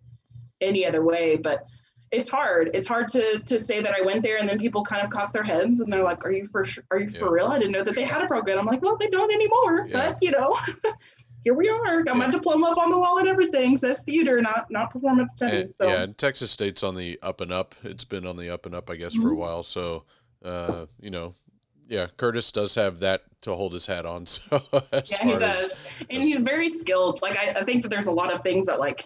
[0.61, 1.37] any other way.
[1.37, 1.67] But
[2.11, 2.71] it's hard.
[2.75, 5.33] It's hard to to say that I went there, and then people kind of cock
[5.33, 6.85] their heads, and they're like, "Are you for sure?
[6.91, 7.47] Are you for real?
[7.47, 10.11] I didn't know that they had a program." I'm like, "Well, they don't anymore, Yeah.
[10.11, 10.55] but you know."
[11.45, 12.03] Here we are.
[12.03, 13.77] Got my diploma up on the wall and everything.
[13.77, 15.75] Says theater, not not performance And, studies.
[15.81, 17.75] So yeah, and Texas State's on the up and up.
[17.83, 19.37] It's been on the up and up, I guess, for a Mhm.
[19.37, 19.63] while.
[19.63, 20.05] So,
[20.45, 21.35] uh, you know,
[21.89, 24.27] yeah, Curtis does have that to hold his hat on.
[24.27, 27.21] So, yeah, he does, as and as- he's very skilled.
[27.23, 29.05] Like I, I think that there's a lot of things that like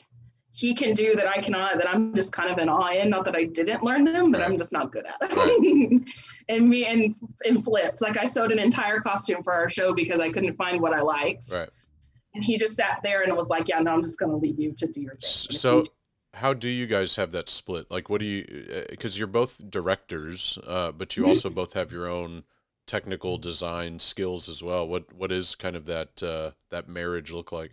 [0.53, 1.79] he can do that I cannot.
[1.79, 3.09] That I'm just kind of in awe in.
[3.11, 4.51] Not that I didn't learn them, but Right.
[4.51, 5.37] I'm just not good at it.
[5.37, 6.15] Right.
[6.51, 8.03] and me and and flips.
[8.03, 11.01] Like I sewed an entire costume for our show because I couldn't find what I
[11.01, 11.45] liked.
[11.55, 11.69] right.
[12.37, 14.73] And he just sat there and was like, "Yeah, no, I'm just gonna leave you
[14.73, 15.85] to do your thing." S- And if So,
[16.35, 17.91] how do you guys have that split?
[17.91, 18.85] Like, what do you?
[18.91, 21.29] Because you're both directors, uh, but you Mhm.
[21.29, 22.45] also both have your own
[22.85, 24.87] technical design skills as well.
[24.87, 27.73] What What is kind of that uh, that marriage look like?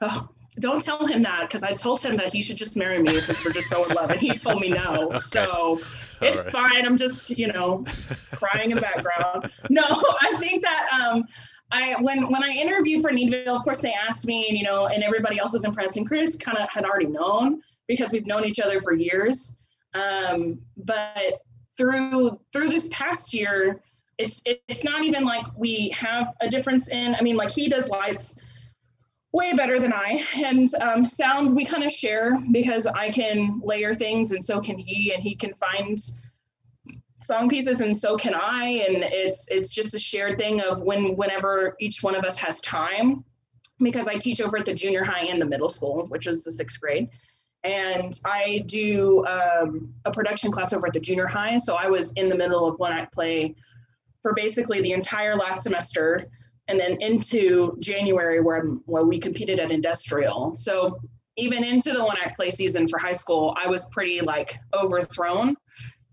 [0.00, 0.28] Oh,
[0.60, 3.44] don't tell him that because I told him that he should just marry me since
[3.44, 5.10] we're just so in love, and he told me no.
[5.18, 5.80] So
[6.22, 6.52] it's right.
[6.52, 6.86] fine.
[6.86, 7.84] I'm just, you know,
[8.32, 9.50] crying in the background.
[9.70, 11.26] No, I think that um,
[11.70, 14.86] I when when I interviewed for Needville, of course they asked me, and you know,
[14.86, 18.44] and everybody else was impressed, and Chris kind of had already known because we've known
[18.44, 19.58] each other for years.
[19.94, 21.42] Um, but
[21.76, 23.82] through through this past year,
[24.16, 27.14] it's it, it's not even like we have a difference in.
[27.14, 28.36] I mean, like he does lights
[29.32, 30.24] way better than I.
[30.36, 34.78] And um, sound we kind of share because I can layer things and so can
[34.78, 35.98] he, and he can find
[37.20, 38.84] song pieces and so can I.
[38.88, 42.60] And it's it's just a shared thing of when whenever each one of us has
[42.60, 43.24] time,
[43.80, 46.52] because I teach over at the junior high and the middle school, which is the
[46.52, 47.08] sixth grade.
[47.64, 51.56] And I do um, a production class over at the junior high.
[51.56, 53.54] So I was in the middle of one act play
[54.22, 56.28] for basically the entire last semester
[56.68, 60.52] and then into January where, where we competed at industrial.
[60.52, 61.00] So
[61.36, 65.56] even into the one act play season for high school, I was pretty like overthrown.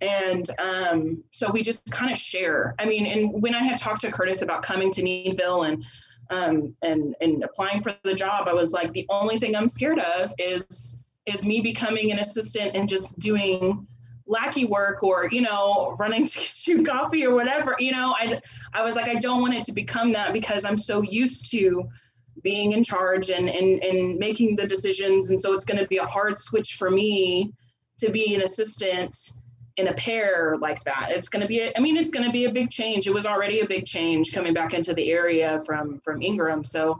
[0.05, 2.75] And um, so we just kind of share.
[2.79, 5.83] I mean, and when I had talked to Curtis about coming to Needville and
[6.29, 9.99] um, and and applying for the job, I was like, the only thing I'm scared
[9.99, 13.87] of is is me becoming an assistant and just doing
[14.27, 18.39] lackey work or you know running to shoot coffee or whatever you know i
[18.73, 21.83] i was like i don't want it to become that because i'm so used to
[22.41, 25.97] being in charge and and, and making the decisions and so it's going to be
[25.97, 27.53] a hard switch for me
[27.99, 29.15] to be an assistant
[29.77, 32.31] in a pair like that it's going to be a, i mean it's going to
[32.31, 35.61] be a big change it was already a big change coming back into the area
[35.65, 36.97] from from ingram so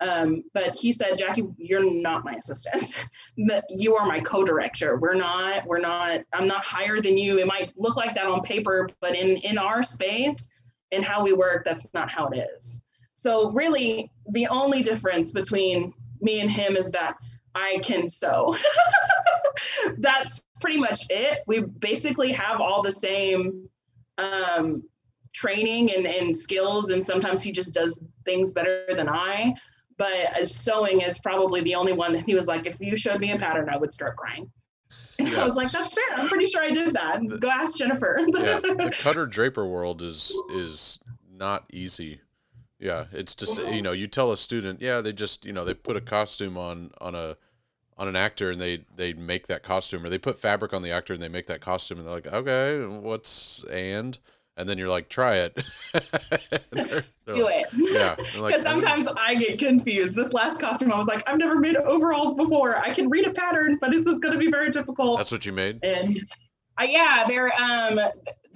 [0.00, 3.04] um, but he said, Jackie, you're not my assistant.
[3.68, 4.96] you are my co-director.
[4.96, 7.38] We're not, we're not, I'm not higher than you.
[7.38, 10.48] It might look like that on paper, but in, in our space
[10.90, 12.82] and how we work, that's not how it is.
[13.12, 17.16] So really the only difference between me and him is that
[17.54, 18.56] I can sew.
[19.98, 21.40] that's pretty much it.
[21.46, 23.68] We basically have all the same
[24.18, 24.82] um,
[25.32, 26.90] training and, and skills.
[26.90, 29.54] And sometimes he just does things better than I
[30.00, 33.32] but sewing is probably the only one that he was like, if you showed me
[33.32, 34.50] a pattern, I would start crying.
[35.18, 35.42] And Yeah.
[35.42, 36.16] I was like, that's fair.
[36.16, 37.20] I'm pretty sure I did that.
[37.28, 38.16] The- Go ask Jennifer.
[38.34, 40.98] yeah, the cutter draper world is is
[41.30, 42.22] not easy.
[42.78, 45.74] Yeah, it's just you know you tell a student, yeah, they just you know they
[45.74, 47.36] put a costume on on a
[48.00, 50.90] on an actor and they they make that costume or they put fabric on the
[50.90, 54.18] actor and they make that costume and they're like, okay, what's and
[54.56, 55.54] and then you're like, try it.
[56.70, 57.68] They're- they're Do like- it.
[57.72, 60.14] Yeah, they're like, Because sometimes I get confused.
[60.16, 62.76] This last costume, I was like, I've never made overalls before.
[62.76, 65.18] I can read a pattern, but this is going to be very difficult.
[65.18, 65.78] that's what you made.
[65.84, 66.16] and
[66.80, 68.00] uh, yeah, they're um,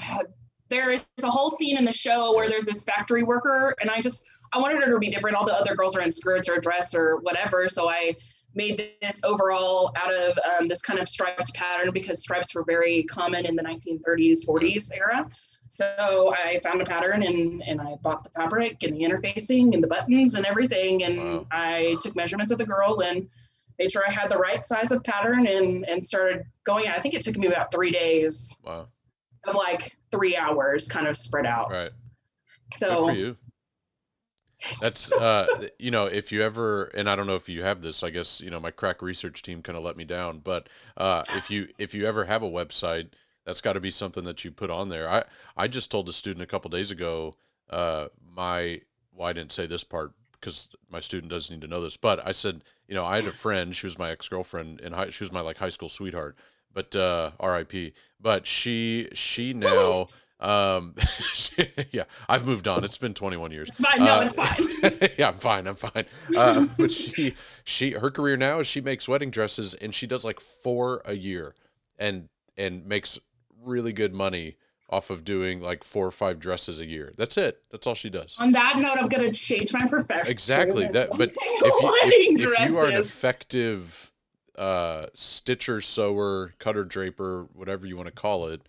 [0.69, 4.01] there is a whole scene in the show where there's this factory worker, and I
[4.01, 5.37] just I wanted her to be different.
[5.37, 8.17] All the other girls are in skirts or a dress or whatever, so I
[8.55, 13.03] made this overall out of um, this kind of striped pattern because stripes were very
[13.05, 15.29] common in the 1930s, 40s era.
[15.69, 19.83] So I found a pattern and, and I bought the fabric and the interfacing and
[19.83, 21.05] the buttons and everything.
[21.05, 21.47] And Wow.
[21.51, 23.29] I took measurements of the girl and
[23.79, 26.87] made sure I had the right size of pattern and, and started going.
[26.87, 28.87] I think it took me about three days Wow.
[29.49, 31.71] of like three hours kind of spread out.
[31.71, 31.91] Right.
[32.75, 33.37] So Good for you.
[34.81, 38.03] That's uh you know, if you ever and I don't know if you have this,
[38.03, 41.25] I guess, you know, my crack research team kind of let me down, but uh
[41.31, 43.09] if you if you ever have a website,
[43.45, 45.09] that's got to be something that you put on there.
[45.09, 45.25] I
[45.57, 47.35] I just told a student a couple days ago
[47.71, 48.81] uh my
[49.15, 52.27] well, I didn't say this part because my student doesn't need to know this, but
[52.27, 55.25] I said, you know, I had a friend, she was my ex-girlfriend and high she
[55.25, 56.37] was my like high school sweetheart,
[56.73, 60.07] but uh RIP, but she she now
[60.45, 60.95] um
[61.93, 64.05] yeah i've moved on it's been 21 years it's fine.
[64.05, 65.11] No, Uh, it's fine.
[65.19, 65.67] yeah, I'm fine.
[65.67, 66.05] I'm fine.
[66.37, 67.35] Uh, but she,
[67.65, 71.15] she, her career now is she makes wedding dresses, and she does like four a
[71.15, 71.55] year,
[71.99, 72.29] and
[72.59, 73.19] and makes
[73.65, 74.57] really good money
[74.91, 77.13] off of doing like four or five dresses a year.
[77.17, 77.63] That's it.
[77.71, 78.37] That's all she does.
[78.39, 80.31] On that note, I'm gonna change my profession.
[80.31, 80.87] Exactly.
[80.89, 81.11] That.
[81.17, 84.13] But if you, if, if you are an effective
[84.59, 88.61] uh, stitcher, sewer, cutter, draper, whatever you want to call it,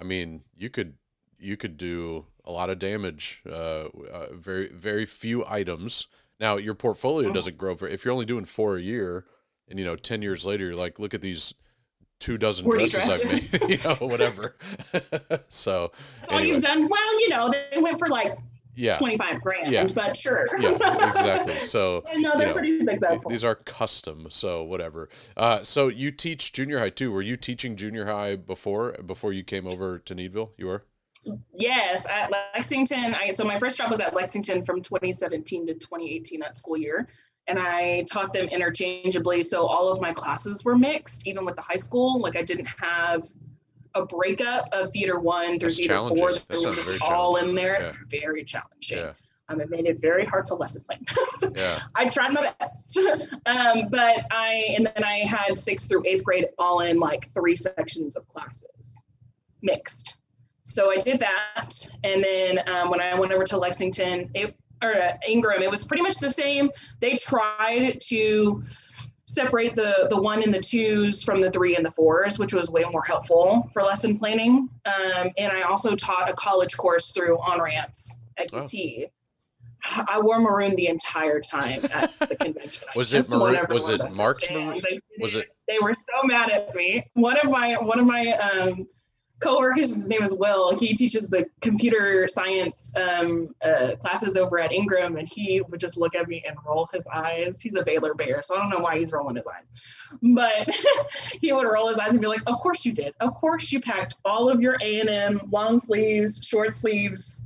[0.00, 0.94] I mean, you could
[1.42, 3.42] you could do a lot of damage.
[3.46, 6.06] Uh, uh, very very few items.
[6.40, 7.32] Now your portfolio Oh.
[7.32, 7.76] doesn't grow.
[7.76, 9.26] For, if you're only doing four a year,
[9.68, 11.54] and you know, ten years later, you're like, look at these
[12.18, 13.70] two dozen 40 dresses, I've made.
[13.78, 14.56] you know, whatever.
[15.48, 15.90] so
[16.28, 16.88] all anyway, you've done.
[16.88, 18.38] Well, you know, they went for like
[18.74, 19.86] yeah, 25 grand, Yeah.
[19.94, 20.46] but sure.
[20.58, 20.70] yeah,
[21.10, 21.54] exactly.
[21.56, 23.30] So I know you they're know, pretty successful.
[23.30, 25.08] These are custom, so whatever.
[25.36, 27.12] Uh, so you teach junior high too.
[27.12, 30.52] Were you teaching junior high before before you came over to Needville?
[30.56, 30.84] You were.
[31.54, 33.14] Yes, at Lexington.
[33.14, 37.08] I so my first job was at Lexington from 2017 to 2018 that school year,
[37.46, 39.42] and I taught them interchangeably.
[39.42, 42.20] So all of my classes were mixed, even with the high school.
[42.20, 43.26] Like I didn't have
[43.94, 46.32] a breakup of theater one through That's theater four.
[46.48, 47.92] They were just all in there.
[48.08, 48.98] Very challenging.
[48.98, 49.12] Yeah,
[49.48, 51.04] Um, it made it very hard to lesson plan.
[51.56, 51.80] yeah.
[51.94, 52.98] I tried my best.
[53.46, 57.56] um, but I, and then I had sixth through eighth grade all in like three
[57.56, 59.04] sections of classes
[59.62, 60.16] mixed.
[60.62, 61.70] So I did that.
[62.04, 65.84] And then um, when I went over to Lexington, it, or uh, Ingram, it was
[65.84, 66.70] pretty much the same.
[67.00, 68.62] They tried to
[69.26, 72.68] separate the the one and the twos from the three and the fours, which was
[72.70, 74.68] way more helpful for lesson planning.
[74.84, 78.62] Um, and I also taught a college course through OnRamps at Oh.
[78.64, 78.72] UT.
[80.08, 82.86] I wore maroon the entire time at the convention.
[82.94, 84.80] Was it maroon- was it marked maroon?
[85.18, 87.04] Was it- They were so mad at me.
[87.14, 88.86] One of my one of my um,
[89.42, 90.76] coworkers, his name is Will.
[90.78, 95.98] He teaches the computer science um, uh, classes over at Ingram, and he would just
[95.98, 97.60] look at me and roll his eyes.
[97.60, 99.64] He's a Baylor Bear, so I don't know why he's rolling his eyes,
[100.22, 100.68] but
[101.40, 103.14] he would roll his eyes and be like, "Of course you did.
[103.20, 107.42] Of course you packed all of your A and M long sleeves, short sleeves,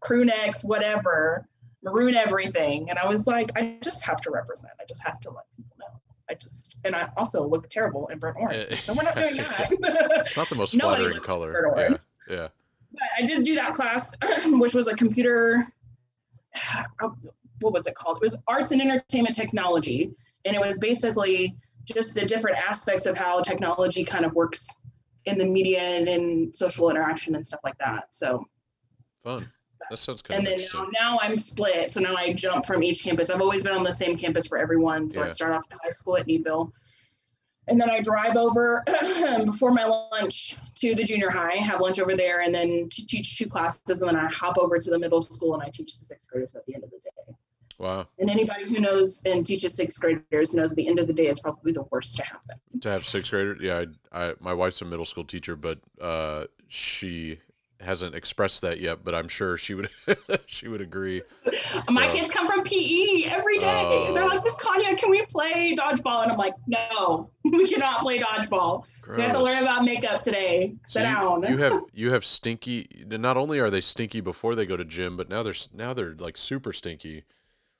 [0.00, 1.46] crew necks, whatever."
[1.80, 2.90] maroon everything.
[2.90, 4.72] And I was like, I just have to represent.
[4.80, 5.67] I just have to know.
[6.30, 8.66] I just, and I also look terrible in burnt orange.
[8.70, 8.76] Eh.
[8.76, 9.70] So we're not doing that.
[10.20, 11.52] It's not the most flattering color.
[11.76, 11.96] Yeah,
[12.28, 12.48] yeah.
[12.92, 14.14] but I did do that class,
[14.46, 15.66] which was a computer,
[17.00, 17.08] uh,
[17.60, 18.18] what was it called?
[18.18, 20.10] It was arts and entertainment technology.
[20.44, 24.68] And it was basically just the different aspects of how technology kind of works
[25.24, 28.06] in the media and in social interaction and stuff like that.
[28.10, 28.44] So
[29.24, 29.50] Fun.
[29.90, 31.92] That sounds kind and of then now, now I'm split.
[31.92, 33.30] So now I jump from each campus.
[33.30, 35.10] I've always been on the same campus for everyone.
[35.10, 36.72] So I start off at the high school at Needville.
[37.68, 38.82] And then I drive over
[39.44, 43.36] before my lunch to the junior high, have lunch over there, and then to teach
[43.36, 44.00] two classes.
[44.00, 46.54] And then I hop over to the middle school and I teach the sixth graders
[46.54, 47.34] at the end of the day.
[47.78, 48.08] Wow.
[48.18, 51.38] And anybody who knows and teaches sixth graders knows the end of the day is
[51.38, 52.56] probably the worst to happen.
[52.80, 53.84] To have sixth graders, yeah.
[54.10, 57.38] I, I my wife's a middle school teacher, but uh, she
[57.80, 59.04] hasn't expressed that yet.
[59.04, 59.88] But I'm sure she would
[60.46, 61.22] she would agree.
[61.90, 64.10] My So- kids come from PE every day.
[64.12, 64.26] They're Oh.
[64.28, 66.22] like, Miss Kanya, can we play dodgeball?
[66.24, 68.84] And I'm like, no, we cannot play dodgeball.
[69.16, 70.74] We have to learn about makeup today.
[70.86, 71.42] So Sit you, down.
[71.48, 72.86] you have you have stinky.
[73.06, 76.14] Not only are they stinky before they go to gym, but now they're now they're
[76.18, 77.24] like super stinky.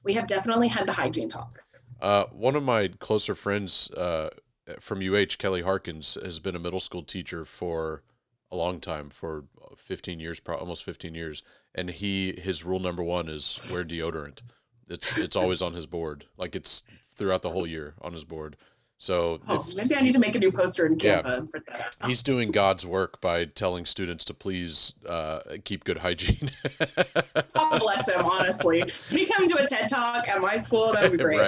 [0.04, 1.62] we have definitely had the hygiene talk.
[2.00, 4.30] Uh, one of my closer friends uh,
[4.78, 8.02] from UH, Kelly Harkins, has been a middle school teacher for
[8.50, 9.44] a long time, for
[9.76, 11.42] 15 years, pro- almost 15 years.
[11.74, 14.40] And he his rule number one is wear deodorant.
[14.88, 16.82] It's it's always on his board, like it's
[17.14, 18.56] throughout the whole year on his board.
[19.00, 21.22] So Oh, if- maybe I need to make a new poster in Yeah.
[21.22, 25.98] Canva put that he's doing God's work by telling students to please uh, keep good
[25.98, 26.50] hygiene.
[27.54, 28.80] God bless him, honestly.
[29.08, 30.92] Can he come to a TED talk at my school?
[30.92, 31.38] That would be great.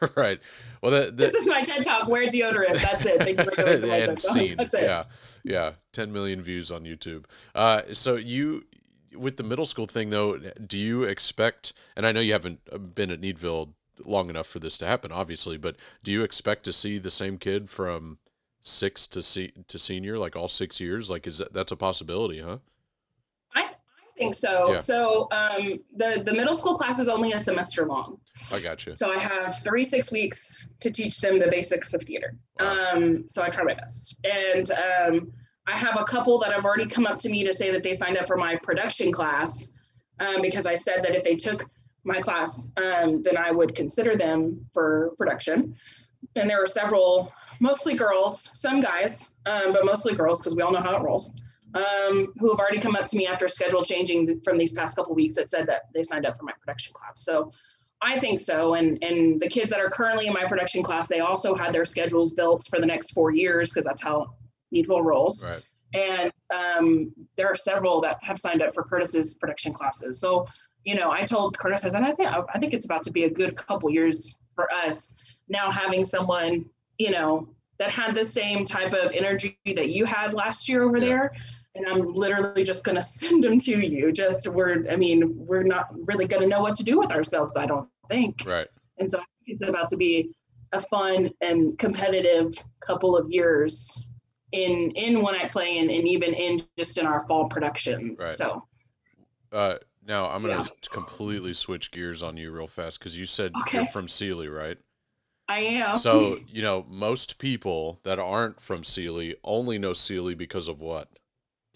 [0.00, 0.40] right, right.
[0.82, 2.08] Well, that, that This is my TED talk.
[2.08, 2.80] Wear deodorant.
[2.80, 3.22] That's it.
[3.22, 4.48] Thank you for coming to my TED talk.
[4.56, 4.82] That's it.
[4.82, 5.02] Yeah,
[5.42, 5.72] yeah.
[5.92, 7.24] 10 million views on YouTube.
[7.54, 8.64] Uh, so you,
[9.16, 11.72] with the middle school thing though, do you expect?
[11.96, 13.70] And I know you haven't uh, been at Needville
[14.04, 17.38] long enough for this to happen, obviously, but do you expect to see the same
[17.38, 18.18] kid from
[18.60, 21.10] six to se- to senior, like all six years?
[21.10, 22.58] Like, is that that's a possibility, huh?
[24.18, 24.70] Think so.
[24.70, 24.74] Yeah.
[24.74, 28.18] So um, the the middle school class is only a semester long.
[28.52, 28.96] I got you.
[28.96, 32.34] So I have three six weeks to teach them the basics of theater.
[32.58, 32.94] Wow.
[32.94, 34.18] Um, so I try my best.
[34.24, 35.32] And um,
[35.68, 37.92] I have a couple that have already come up to me to say that they
[37.92, 39.70] signed up for my production class
[40.18, 41.70] um, because I said that if they took
[42.04, 45.76] my class, um, then I would consider them for production.
[46.34, 50.72] And there were several, mostly girls, some guys, um, but mostly girls because we all
[50.72, 51.34] know how it rolls.
[51.74, 55.14] Um, who have already come up to me after schedule changing from these past couple
[55.14, 57.20] weeks that said that they signed up for my production class.
[57.24, 57.52] So
[58.00, 58.74] I think so.
[58.74, 61.84] And and the kids that are currently in my production class, they also had their
[61.84, 64.34] schedules built for the next four years because that's how
[64.72, 65.44] Needville rolls.
[65.44, 65.62] Right.
[65.94, 70.20] And um, there are several that have signed up for Curtis's production classes.
[70.20, 70.46] So
[70.84, 73.24] you know, I told Curtis, I said, I think I think it's about to be
[73.24, 75.14] a good couple years for us
[75.48, 76.64] now having someone
[76.98, 77.48] you know
[77.78, 81.04] that had the same type of energy that you had last year over Yeah.
[81.04, 81.32] there.
[81.78, 84.12] And I'm literally just gonna send them to you.
[84.12, 87.56] Just we're, I mean, we're not really gonna know what to do with ourselves.
[87.56, 88.44] I don't think.
[88.46, 88.68] Right.
[88.98, 90.34] And so I think it's about to be
[90.72, 94.08] a fun and competitive couple of years
[94.52, 98.20] in in one act play and, and even in just in our fall productions.
[98.20, 98.36] Right.
[98.36, 98.64] So
[99.52, 99.76] Uh,
[100.06, 100.66] now I'm gonna Yeah.
[100.90, 103.78] completely switch gears on you real fast because you said Okay.
[103.78, 104.78] you're from Sealy, right?
[105.48, 105.98] I am.
[105.98, 111.10] So, you know, most people that aren't from Sealy only know Sealy because of what?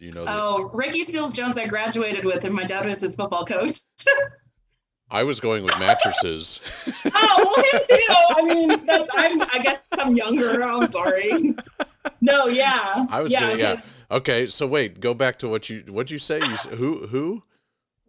[0.03, 0.35] Do you know that?
[0.37, 3.77] oh, Ricky Seals Jones, I graduated with, and my dad was his football coach.
[5.13, 6.61] I was going with mattresses.
[7.15, 8.07] oh, well, him too.
[8.09, 9.43] I mean, that's, I'm.
[9.43, 10.61] I guess I'm younger.
[10.61, 11.55] I'm sorry.
[12.21, 13.07] No, yeah.
[13.11, 13.81] I was yeah, gonna, yeah.
[14.11, 16.39] Okay, so wait, go back to what you what'd you say?
[16.39, 17.45] You who who?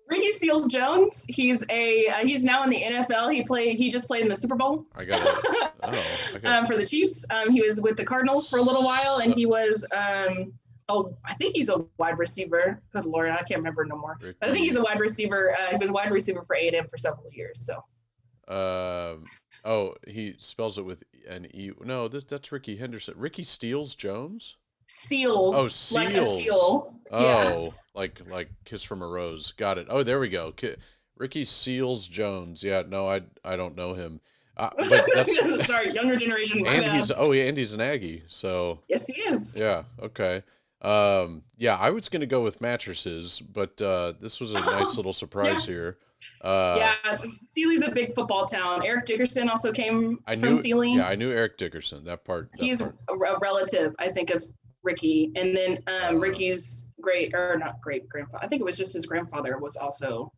[0.09, 1.25] Ricky Seals Jones.
[1.29, 2.07] He's a.
[2.07, 3.31] Uh, he's now in the NFL.
[3.31, 3.77] He played.
[3.77, 4.85] He just played in the Super Bowl.
[4.99, 5.69] I got it.
[5.85, 6.01] Oh,
[6.35, 6.47] okay.
[6.47, 7.25] um, for the Chiefs.
[7.29, 10.53] Um, he was with the Cardinals for a little while, and he was, um,
[10.89, 12.81] oh, I think he's a wide receiver.
[12.91, 14.17] Good lord, I can't remember no more.
[14.19, 15.53] But I think he's a wide receiver.
[15.59, 17.59] Uh, he was a wide receiver for A and M for several years.
[17.65, 17.75] So
[18.53, 19.25] Um.
[19.65, 21.71] Oh, he spells it with an E.
[21.85, 23.13] No, this that's Ricky Henderson.
[23.17, 24.57] Ricky Steels Jones.
[24.87, 25.53] Seals.
[25.55, 26.35] Oh, Like Seals.
[26.43, 26.93] seal.
[27.11, 29.51] Oh, like like Kiss from a Rose.
[29.53, 29.87] Got it.
[29.89, 30.51] Oh, there we go.
[30.51, 30.75] Ki-
[31.17, 32.61] Ricky Seals Jones.
[32.63, 34.19] Yeah, no, I I don't know him.
[34.57, 36.65] Uh, but that's Sorry, younger generation.
[36.67, 38.23] and he's oh yeah, and he's an Aggie.
[38.27, 39.57] So yes, he is.
[39.59, 40.43] yeah, okay.
[40.83, 45.13] Um, yeah, I was gonna go with mattresses, but uh, this was a nice little
[45.13, 45.97] surprise here.
[46.41, 47.17] Uh, yeah,
[47.51, 48.85] Sealy's a big football town.
[48.85, 50.55] Eric Dickerson also came I from knew.
[50.57, 50.93] Sealy.
[50.95, 52.03] Yeah, I knew Eric Dickerson.
[52.05, 52.51] That part.
[52.51, 52.95] That he's part.
[53.09, 54.43] a relative, I think, of
[54.83, 55.31] Ricky.
[55.35, 56.19] And then um, Oh.
[56.19, 60.31] Ricky's great, or not great grandfather, I think it was just his grandfather was also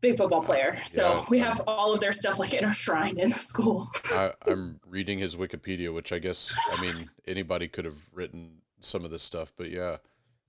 [0.00, 0.76] big football player.
[0.84, 1.24] So Yeah.
[1.30, 3.88] we have all of their stuff like in our shrine in the school.
[4.06, 9.04] I, I'm reading his Wikipedia, which I guess I mean anybody could have written some
[9.04, 9.96] of this stuff, but yeah.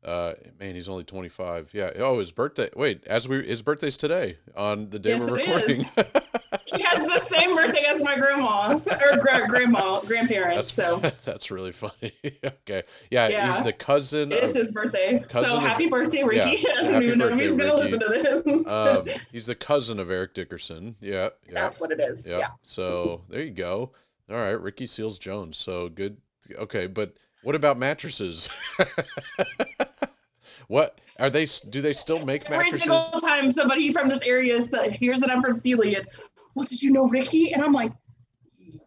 [0.03, 1.71] Uh, man, he's only 25.
[1.73, 1.91] Yeah.
[1.95, 2.67] Oh, his birthday.
[2.75, 5.67] Wait, as we his birthday's today on the day Yes, we're recording.
[6.65, 10.75] he has the same birthday as my grandma or gra- grandma, grandparents.
[10.75, 12.11] That's so that's really funny.
[12.43, 12.83] okay.
[13.11, 13.53] Yeah, Yeah.
[13.53, 15.23] he's the cousin it is of, his birthday.
[15.29, 16.65] So of- happy birthday, Ricky.
[16.77, 17.97] I don't even know if he's gonna Ricky.
[17.97, 18.67] listen to this.
[18.67, 20.97] um, he's the cousin of Eric Dickerson.
[20.99, 21.53] Yeah, yeah.
[21.53, 22.29] That's what it is.
[22.29, 22.39] Yeah.
[22.39, 22.47] Yeah.
[22.61, 23.91] So there you go.
[24.29, 25.55] All right, Ricky Seals Jones.
[25.55, 26.17] So good.
[26.55, 27.13] Okay, but
[27.43, 28.49] what about mattresses?
[30.67, 31.45] what are they?
[31.69, 32.87] Do they still make mattresses?
[32.87, 34.59] Every single time somebody from this area
[34.91, 36.09] hears that I'm from Sealy, it's,
[36.55, 37.53] well, did you know Ricky?
[37.53, 37.91] And I'm like,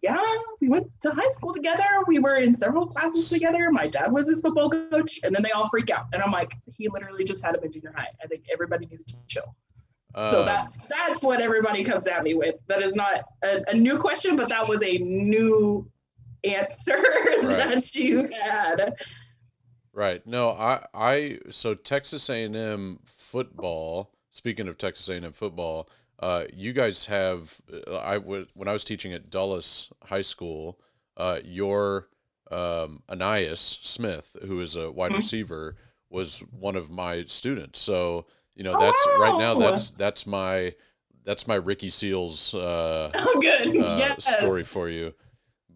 [0.02, 0.18] yeah,
[0.60, 1.84] we went to high school together.
[2.06, 3.70] We were in several classes together.
[3.70, 5.20] My dad was his football coach.
[5.22, 6.06] And then they all freak out.
[6.12, 8.08] And I'm like, he literally just had him in junior high.
[8.22, 9.54] I think everybody needs to chill.
[10.14, 12.56] so Um, that's that's what everybody comes at me with.
[12.68, 15.90] That is not a, a new question, but that was a new
[16.54, 16.96] answer
[17.42, 18.94] that you had.
[19.92, 20.26] Right.
[20.26, 25.88] No, I I so Texas A&M football, speaking of Texas A&M football,
[26.20, 30.78] uh you guys have uh, I would when I was teaching at Dulles High School,
[31.16, 32.08] uh your
[32.50, 35.16] um Ainias Smith, who is a wide Mhm.
[35.16, 35.76] receiver,
[36.10, 37.80] was one of my students.
[37.80, 40.74] So, you know, Oh, that's right now that's that's my
[41.24, 43.68] that's my Ricky Seals uh Oh, good.
[43.78, 44.30] uh, yes.
[44.38, 45.14] story for you.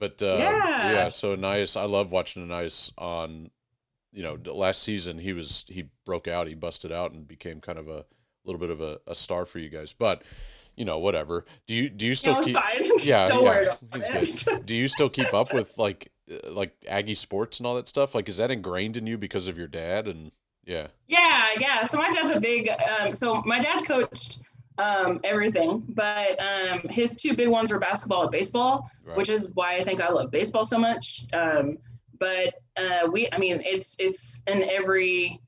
[0.01, 0.93] But uh, Yeah.
[0.93, 3.51] yeah, so Ainias, I love watching Ainias on,
[4.13, 7.61] you know, the last season he was he broke out, he busted out and became
[7.61, 8.05] kind of a
[8.45, 9.93] little bit of a, a star for you guys.
[9.93, 10.25] But
[10.77, 11.45] you know, whatever.
[11.67, 12.57] Do you do you still No, keep?
[13.05, 14.65] Yeah, yeah, he's good.
[14.67, 18.15] Do you still keep up with like uh, like Aggie sports and all that stuff?
[18.15, 20.09] Like, is that ingrained in you because of your dad?
[20.09, 20.33] And
[20.65, 21.83] yeah, Yeah, yeah.
[21.83, 22.71] So my dad's a big.
[22.99, 24.41] Um, so my dad coached
[24.79, 29.17] um, everything, but um, his two big ones were basketball and baseball, right.
[29.17, 31.27] which is why I think I love baseball so much.
[31.33, 31.79] Um,
[32.19, 35.41] but uh, we, I mean, it's it's an every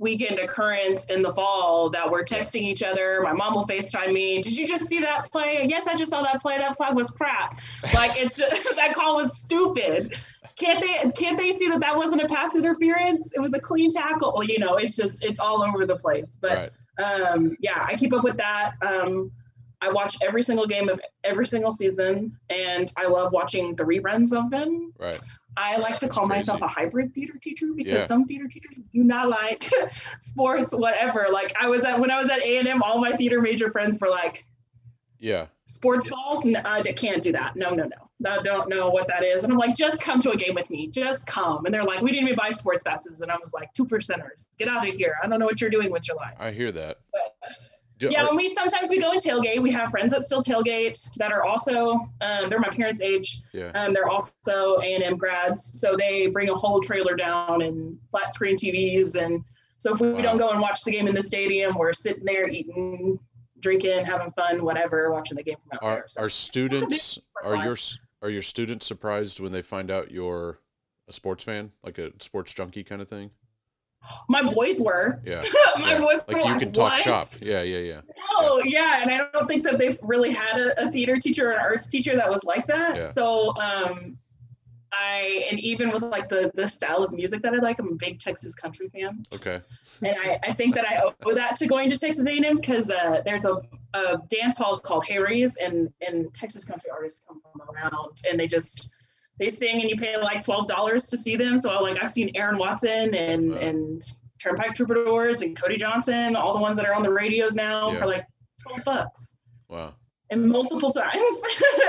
[0.00, 3.20] weekend occurrence in the fall that we're texting each other.
[3.22, 4.40] My mom will FaceTime me.
[4.40, 5.66] Did you just see that play?
[5.68, 6.56] Yes, I just saw that play.
[6.56, 7.58] That flag was crap.
[7.94, 10.16] Like it's just, that call was stupid.
[10.58, 13.34] Can't they can't they see that that wasn't a pass interference?
[13.34, 14.42] It was a clean tackle.
[14.42, 16.38] You know, it's just it's all over the place.
[16.40, 16.70] But right.
[17.00, 18.72] Um, yeah, I keep up with that.
[18.86, 19.30] Um,
[19.82, 24.36] I watch every single game of every single season, and I love watching the reruns
[24.36, 24.92] of them.
[24.98, 25.18] Right.
[25.56, 28.06] I like to That's call myself a hybrid theater teacher because Yeah.
[28.06, 29.64] some theater teachers do not like
[30.20, 31.28] sports, whatever.
[31.32, 33.70] Like I was at when I was at A and M, all my theater major
[33.72, 34.44] friends were like,
[35.18, 35.46] Yeah.
[35.66, 36.46] "Sports balls?
[36.64, 37.56] I can't do that.
[37.56, 38.09] No, no, no.
[38.26, 40.70] I don't know what that is." And I'm like, "Just come to a game with
[40.70, 40.88] me.
[40.88, 43.72] Just come." And they're like, "We didn't even buy sports passes." And I was like,
[43.72, 45.16] two percenters, get out of here.
[45.22, 46.98] I don't know what you're doing with your life." I hear that.
[47.12, 47.52] But
[47.98, 49.60] Do, yeah, are- and we sometimes we go and tailgate.
[49.60, 53.40] We have friends that still tailgate that are also um, they're my parents' age.
[53.52, 53.70] yeah.
[53.74, 57.98] Um, they're also A and M grads, so they bring a whole trailer down and
[58.10, 59.16] flat screen TVs.
[59.22, 59.44] And
[59.78, 60.20] so if we Wow.
[60.22, 63.18] don't go and watch the game in the stadium, we're sitting there eating,
[63.60, 66.04] drinking, having fun, whatever, watching the game from out Are there.
[66.08, 67.76] So are students are your
[68.22, 70.58] are your students surprised when they find out you're
[71.08, 73.30] a sports fan, like a sports junkie kind of thing?
[74.28, 75.20] my boys were.
[75.24, 75.42] Yeah.
[75.78, 75.98] my yeah.
[75.98, 77.26] boys were Like you can talk "What?" shop.
[77.42, 78.00] Yeah, yeah, yeah.
[78.38, 81.52] Oh yeah, and I don't think that they've really had a, a theater teacher or
[81.52, 82.96] an arts teacher that was like that.
[82.96, 83.10] Yeah.
[83.10, 84.16] So um,
[84.92, 87.94] I and even with like the the style of music that I like, I'm a
[87.94, 89.60] big Texas country fan, Okay.
[90.02, 93.20] and I, I think that I owe that to going to Texas A&M because uh,
[93.24, 93.60] there's a,
[93.94, 98.46] a dance hall called Harry's, and and Texas country artists come from around, and they
[98.48, 98.90] just
[99.38, 101.56] they sing, and you pay like twelve dollars to see them.
[101.56, 103.58] So like I've seen Aaron Watson and Wow.
[103.58, 104.02] and
[104.42, 107.98] Turnpike Troubadours and Cody Johnson, all the ones that are on the radios now Yeah.
[108.00, 108.26] for like
[108.60, 109.38] twelve bucks
[109.68, 109.94] Wow.
[110.30, 111.42] And multiple times.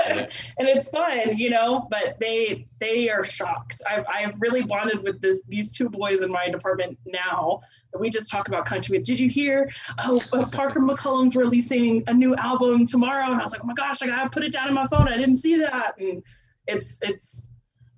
[0.58, 3.80] And it's fun you know but they they are shocked.
[3.88, 7.60] I've, I've really bonded with this these two boys in my department now.
[7.98, 8.98] We just talk about country.
[8.98, 9.70] Did you hear
[10.00, 13.24] oh uh, Parker McCollum's releasing a new album tomorrow?
[13.24, 15.08] And i was like oh my gosh i gotta put it down on my phone.
[15.08, 15.98] I didn't see that.
[15.98, 16.22] And
[16.66, 17.48] it's it's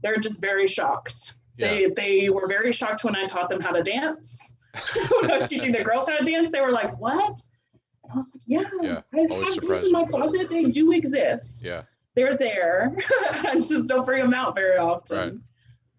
[0.03, 1.34] they're just very shocked.
[1.57, 4.57] They they were very shocked when i taught them how to dance.
[5.20, 7.38] When i was teaching the girls how to dance they were like what
[8.05, 10.50] and I was like, yeah, Yeah, I have always these in my closet.
[10.50, 11.66] They do exist.
[11.66, 11.82] Yeah.
[12.14, 12.94] They're there.
[13.30, 15.18] I just don't bring them out very often.
[15.18, 15.32] Right.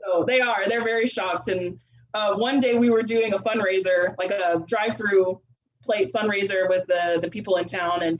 [0.01, 0.67] So they are.
[0.67, 1.49] They're very shocked.
[1.49, 1.79] And
[2.13, 5.41] uh, one day we were doing a fundraiser, like a drive-through
[5.83, 8.19] plate fundraiser with the the people in town, and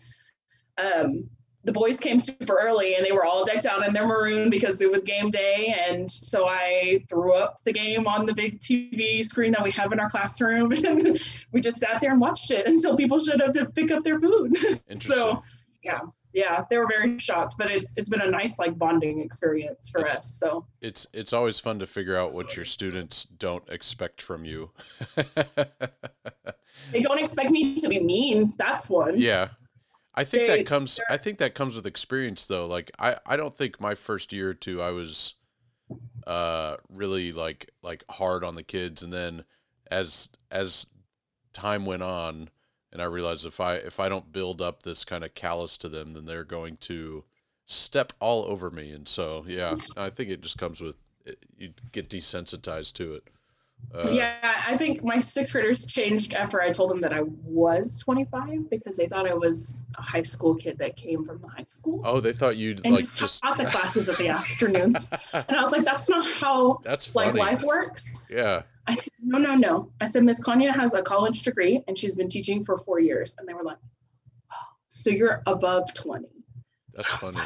[0.77, 1.29] um,
[1.66, 4.82] the boys came super early and they were all decked out in their maroon because
[4.82, 5.76] it was game day.
[5.88, 9.91] And so I threw up the game on the big TV screen that we have
[9.91, 10.72] in our classroom.
[10.86, 11.20] And
[11.51, 14.20] we just sat there and watched it until people showed up to pick up their
[14.20, 14.51] food.
[15.01, 15.41] So
[15.84, 15.99] yeah,
[16.34, 20.01] yeah, they were very shocked, but it's it's been a nice like bonding experience for
[20.01, 20.28] It's- us.
[20.39, 24.70] So it's it's always fun to figure out what your students don't expect from you.
[26.91, 28.53] they don't expect me to be mean.
[28.57, 29.20] That's one.
[29.20, 29.49] yeah.
[30.16, 32.66] I think They- that comes I think that comes with experience though.
[32.68, 35.36] Like I I don't think my first year or two I was
[36.26, 39.43] uh really like like hard on the kids and then
[39.91, 40.88] as as
[41.53, 42.49] time went on
[42.91, 45.89] and I realized if I if I don't build up this kind of callous to
[45.89, 47.24] them then they're going to
[47.68, 50.95] step all over me and so yeah, I think it just comes with
[51.26, 53.28] it, you get desensitized to it.
[53.93, 57.99] Uh, yeah, I think my sixth graders changed after I told them that I was
[57.99, 61.63] 25 because they thought I was a high school kid that came from the high
[61.63, 64.95] school Oh, they thought you'd and like just, just taught the classes of the afternoon.
[65.33, 68.27] And I was like, that's not how That's like life works.
[68.29, 68.63] Yeah.
[68.88, 69.91] I said, no, no, no.
[70.01, 73.36] I said, Miss Kanya has a college degree and she's been teaching for four years.
[73.39, 73.77] And they were like,
[74.51, 76.27] oh, so you're above 20.
[76.93, 77.39] That's funny.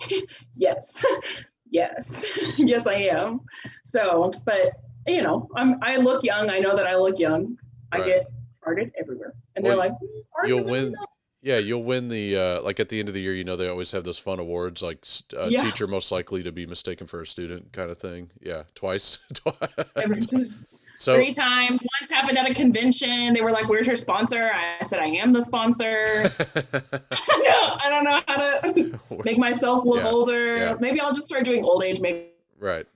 [0.54, 1.04] yes
[1.70, 3.40] yes yes i am
[3.84, 4.72] so but
[5.08, 7.56] you know i'm i look young i know that i look young
[7.92, 8.26] i get
[8.64, 10.92] farted everywhere and Well, they're like "Mm, You'll win.
[10.92, 11.06] though?"
[11.40, 13.32] Yeah, you'll win the uh, like at the end of the year.
[13.32, 15.06] You know, they always have those fun awards, like
[15.36, 15.58] uh, Yeah.
[15.62, 18.30] teacher most likely to be mistaken for a student, kind of thing.
[18.42, 19.18] Yeah, twice.
[19.34, 20.66] twice.
[20.96, 21.80] So three times.
[22.00, 23.32] Once happened at a convention.
[23.34, 28.02] They were like, "Where's your sponsor?" I said, "I am the sponsor." no, I don't
[28.04, 30.56] know how to make myself look Yeah, older.
[30.56, 30.76] yeah.
[30.80, 32.26] Maybe I'll just start doing old age makeup
[32.58, 32.86] right.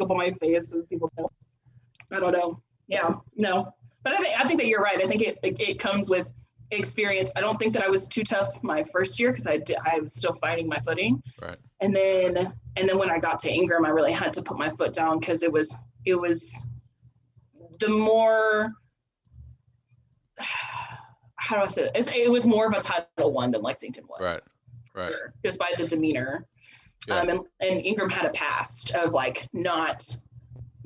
[0.00, 1.10] On my face and people.
[2.10, 2.60] I don't know.
[2.88, 3.72] Yeah, no.
[4.02, 5.02] But I think I think that you're right.
[5.02, 6.32] I think it it, it comes with
[6.70, 7.30] experience.
[7.36, 10.00] I don't think that I was too tough my first year because I did, I
[10.00, 11.22] was still finding my footing.
[11.40, 11.56] Right.
[11.80, 14.70] And then and then when I got to Ingram, I really had to put my
[14.70, 16.70] foot down because it was it was
[17.78, 18.72] the more
[21.36, 21.92] how do I say it?
[21.94, 24.20] It's, it was more of a Title One than Lexington was.
[24.20, 24.40] Right.
[24.94, 25.14] Right.
[25.44, 26.46] Just by the demeanor.
[27.08, 27.16] Yeah.
[27.16, 30.04] Um, and, and Ingram had a past of like not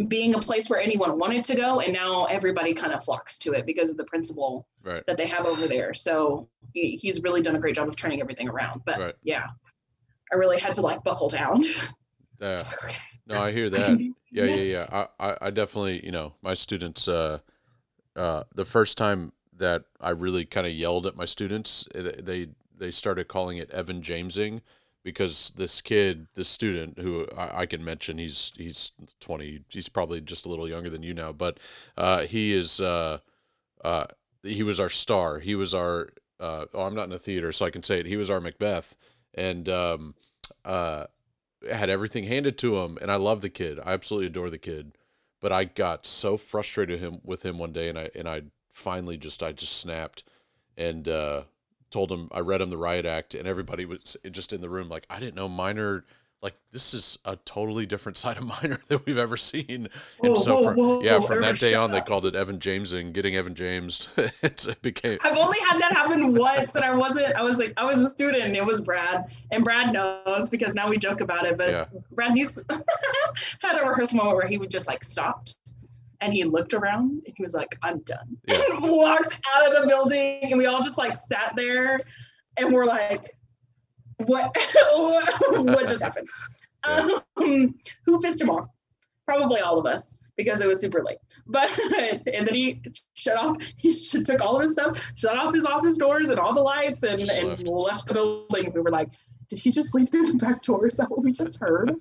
[0.08, 3.52] being a place where anyone wanted to go, and now everybody kind of flocks to
[3.52, 5.04] it because of the principal Right.
[5.06, 5.94] that they have over there.
[5.94, 8.82] So he, he's really done a great job of turning everything around.
[8.84, 9.14] But Right.
[9.22, 9.46] yeah,
[10.32, 11.64] I really had to like buckle down.
[12.40, 12.62] Yeah.
[13.28, 13.98] No, I hear that.
[14.30, 15.06] Yeah, yeah, yeah.
[15.18, 17.08] I, I, I definitely, you know, my students.
[17.08, 17.38] Uh,
[18.14, 22.48] uh, the first time that I really kind of yelled at my students, eh, they
[22.76, 24.60] they started calling it Evan Jamesing
[25.07, 28.90] because this kid, this student who I, I can mention, he's he's
[29.20, 29.61] twenty.
[29.68, 31.61] He's probably just a little younger than you now, but
[31.96, 32.80] uh, he is.
[32.80, 33.18] Uh,
[33.84, 34.07] uh,
[34.42, 35.38] he was our star.
[35.38, 36.09] He was our.
[36.40, 38.07] Uh, oh, I'm not in a theater, so I can say it.
[38.07, 38.96] He was our Macbeth,
[39.32, 40.16] and um,
[40.64, 41.04] uh,
[41.70, 42.98] had everything handed to him.
[43.00, 43.78] And I love the kid.
[43.78, 44.98] I absolutely adore the kid.
[45.40, 48.42] But I got so frustrated him with him one day, and I and I
[48.72, 50.24] finally just I just snapped,
[50.76, 51.42] and uh,
[51.91, 54.89] told him I read him the riot act, and everybody was just in the room
[54.89, 56.05] like I didn't know minor.
[56.43, 59.89] Like this is a totally different side of minor than we've ever seen, and
[60.20, 63.12] Whoa, so whoa, from whoa, yeah from that day on they called it Evan Jamesing,
[63.14, 64.09] getting Evan James.
[64.43, 67.34] it became I've only had that happen once, and I wasn't.
[67.34, 70.74] I was like, I was a student, and it was Brad, and Brad knows because
[70.74, 71.57] now we joke about it.
[71.57, 71.87] But Yeah.
[72.12, 72.61] Brad used
[73.62, 75.57] had a rehearsal moment where he would just like stopped,
[76.20, 78.60] and he looked around, and he was like, "I'm done," Yeah.
[78.70, 81.98] and walked out of the building, and we all just like sat there,
[82.56, 83.36] and we're like,
[84.18, 84.56] "What?
[84.94, 86.28] what, just happened?
[86.86, 87.08] Yeah.
[87.38, 88.68] Um, who pissed him off?
[89.24, 91.70] Probably all of us." Because it was super late, but
[92.26, 92.82] and then he
[93.14, 93.56] shut off.
[93.78, 96.60] He sh- took all of his stuff, shut off his office doors and all the
[96.60, 98.70] lights, and, and left the building.
[98.74, 99.08] We were like,
[99.49, 100.86] "Did he just leave through the back door?
[100.86, 101.94] Is that what we just heard?"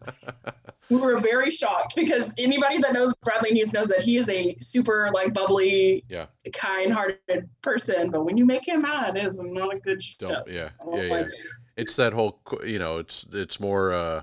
[0.90, 4.56] we were very shocked because anybody that knows Bradley News knows that he is a
[4.62, 6.28] super like bubbly, Yeah.
[6.54, 8.12] kind-hearted person.
[8.12, 11.04] But when you make him mad, it is not a good don't yeah don't yeah
[11.04, 11.12] yeah.
[11.14, 11.34] like it.
[11.78, 14.22] It's that whole you know it's it's more uh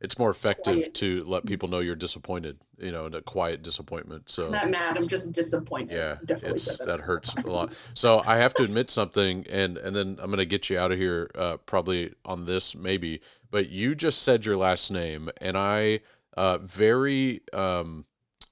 [0.00, 2.58] it's more effective to let people know you're disappointed.
[2.78, 4.28] You know, the quiet disappointment.
[4.28, 4.96] So I'm not mad.
[5.00, 5.94] I'm just disappointed.
[5.96, 7.80] Yeah, definitely it's said that hurts a lot.
[7.94, 10.98] So I have to admit something, and and then I'm gonna get you out of
[10.98, 13.20] here, uh, probably on this maybe.
[13.50, 16.00] But you just said your last name, and I
[16.36, 18.04] uh, very um,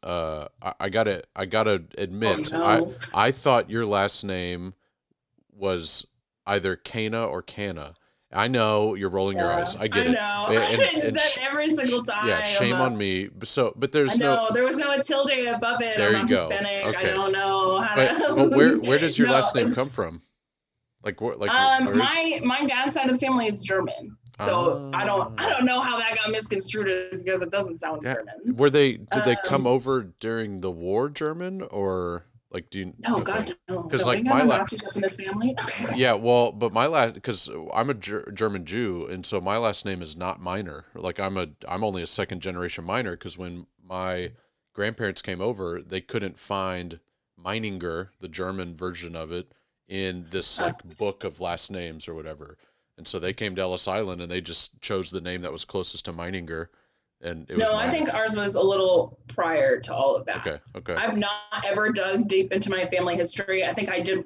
[0.02, 2.94] uh, I, I gotta I gotta admit, no.
[3.12, 4.74] I I thought your last name
[5.52, 6.06] was
[6.46, 7.94] either Kana or Kana.
[8.35, 9.76] I know you're rolling your eyes.
[9.76, 10.12] I get I it.
[10.12, 10.47] know.
[10.49, 12.26] And- I and- and that sh- every single time.
[12.28, 13.30] Yeah, shame on me.
[13.45, 14.49] So, but there's I know no.
[14.53, 15.97] there was no tilde above it.
[15.97, 16.39] There you not go.
[16.49, 16.85] Hispanic.
[16.87, 17.11] Okay.
[17.11, 18.35] I don't know how But, to.
[18.35, 20.20] but where where does your No, last name come from?
[21.03, 21.39] Like what?
[21.39, 25.39] Like Um, is- my my dad's side of the family is German, so I don't
[25.41, 25.49] I Ah.
[25.51, 28.14] don't know how that got misconstrued because it doesn't sound Yeah.
[28.14, 28.57] German.
[28.57, 28.93] Were they?
[28.95, 32.24] Did they come Um, over during the war, German, or
[32.55, 32.94] like do you?
[33.07, 33.20] No.
[33.20, 33.82] God, no.
[33.82, 35.57] 'Cause, Don't like, my last, up in this family.
[35.96, 39.84] Yeah, well, but my last because I'm a Ger- German Jew, and so my last
[39.84, 40.86] name is not minor.
[40.94, 44.32] Like I'm a I'm only a second generation minor because when my
[44.72, 47.00] grandparents came over, they couldn't find
[47.44, 49.52] Meininger, the German version of it,
[49.88, 52.57] in this like book of last names or whatever.
[52.96, 55.64] And so they came to Ellis Island and they just chose the name that was
[55.64, 56.68] closest to Meininger,
[57.24, 57.68] and it was.
[57.68, 60.46] no, I think ours was a little prior to all of that.
[60.46, 60.58] Okay.
[60.76, 60.94] Okay.
[60.94, 63.64] I've not ever dug deep into my family history.
[63.64, 64.24] I think I did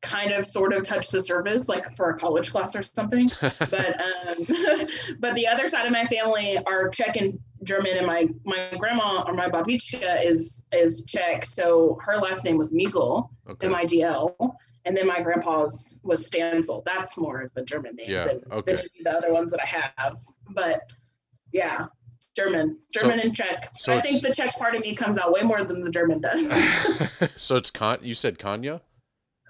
[0.00, 3.28] kind of sort of touch the surface like for a college class or something.
[3.40, 4.36] but um
[5.18, 9.24] but the other side of my family are Czech and German and my my grandma
[9.26, 11.44] or my babichka is is Czech.
[11.44, 13.66] So her last name was Migl, okay.
[13.66, 14.36] M-I-G-L.
[14.84, 16.82] And then my grandpa's was Stansel.
[16.84, 18.76] That's more of the German name Yeah, than, okay.
[18.76, 20.16] than the other ones that I have.
[20.50, 20.80] But
[21.52, 21.86] yeah,
[22.38, 23.68] German, German and Czech.
[23.78, 26.20] so I think the Czech part of me comes out way more than the German
[26.20, 26.48] does.
[27.36, 27.98] so it's Con.
[28.02, 28.80] You said Kanya.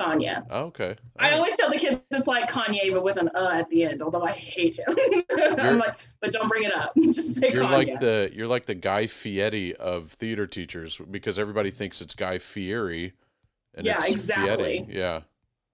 [0.01, 0.47] Kanye.
[0.49, 0.95] Oh, okay.
[1.19, 1.35] I Alright.
[1.39, 4.01] always tell the kids it's like Kanye, but with an uh at the end.
[4.01, 4.95] Although I hate him,
[5.59, 6.93] I'm like, but don't bring it up.
[6.97, 7.71] Just say You're Kanye.
[7.73, 12.39] like the you're like the Guy Fieri of theater teachers because everybody thinks it's Guy
[12.39, 13.13] Fieri,
[13.75, 14.85] and Yeah, exactly.
[14.85, 14.87] Fieri.
[14.89, 15.21] Yeah,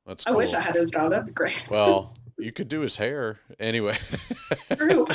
[0.07, 0.27] that's.
[0.27, 1.11] I wish I had his job.
[1.11, 1.63] That'd be great.
[1.71, 3.97] Well, you could do his hair anyway.
[4.77, 5.11] group.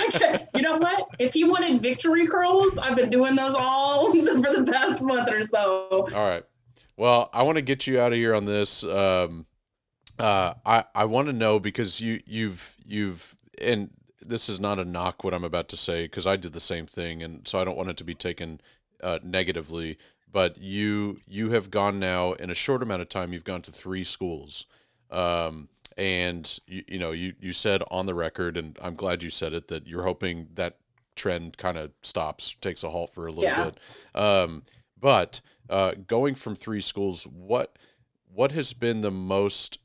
[0.55, 1.07] you know what?
[1.19, 5.43] If he wanted victory curls, I've been doing those all for the past month or
[5.43, 5.87] so.
[5.91, 6.43] All right.
[6.97, 8.83] Well, I want to get you out of here on this.
[8.83, 9.45] Um,
[10.17, 13.89] uh, I I want to know because you you've you've and
[14.21, 16.85] this is not a knock what I'm about to say because I did the same
[16.85, 18.59] thing and so I don't want it to be taken
[19.01, 19.97] uh, negatively.
[20.31, 23.33] But you you have gone now in a short amount of time.
[23.33, 24.65] You've gone to three schools.
[25.09, 29.29] Um, and you, you know you you said on the record and i'm glad you
[29.29, 30.77] said it that you're hoping that
[31.15, 33.65] trend kind of stops takes a halt for a little Yeah.
[33.65, 33.79] bit
[34.15, 34.63] um,
[34.99, 37.77] but uh, going from three schools what
[38.33, 39.79] what has been the most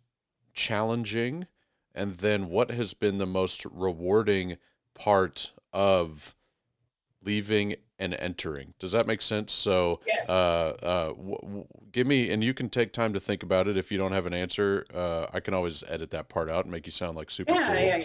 [0.55, 1.49] challenging
[1.95, 4.57] and then what has been the most rewarding
[4.95, 6.37] part of
[7.23, 10.29] leaving and entering does that make sense so Yes.
[10.29, 10.33] uh,
[10.83, 13.77] uh, w- w- give me, and you can take time to think about it.
[13.77, 16.73] If you don't have an answer, uh, I can always edit that part out and
[16.73, 17.77] make you sound like super Yeah, cool.
[17.77, 18.01] yeah,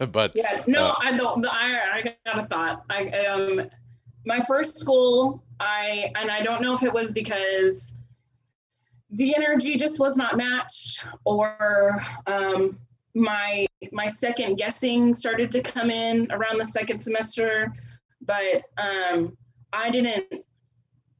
[0.00, 0.06] yeah.
[0.12, 1.44] but Yeah, no, Uh, I don't.
[1.46, 2.84] I I got a thought.
[2.88, 3.68] I um,
[4.24, 7.94] my first school, I and I don't know if it was because
[9.10, 12.78] the energy just was not matched, or um,
[13.14, 17.72] my my second guessing started to come in around the second semester,
[18.26, 19.36] but um,
[19.72, 20.44] I didn't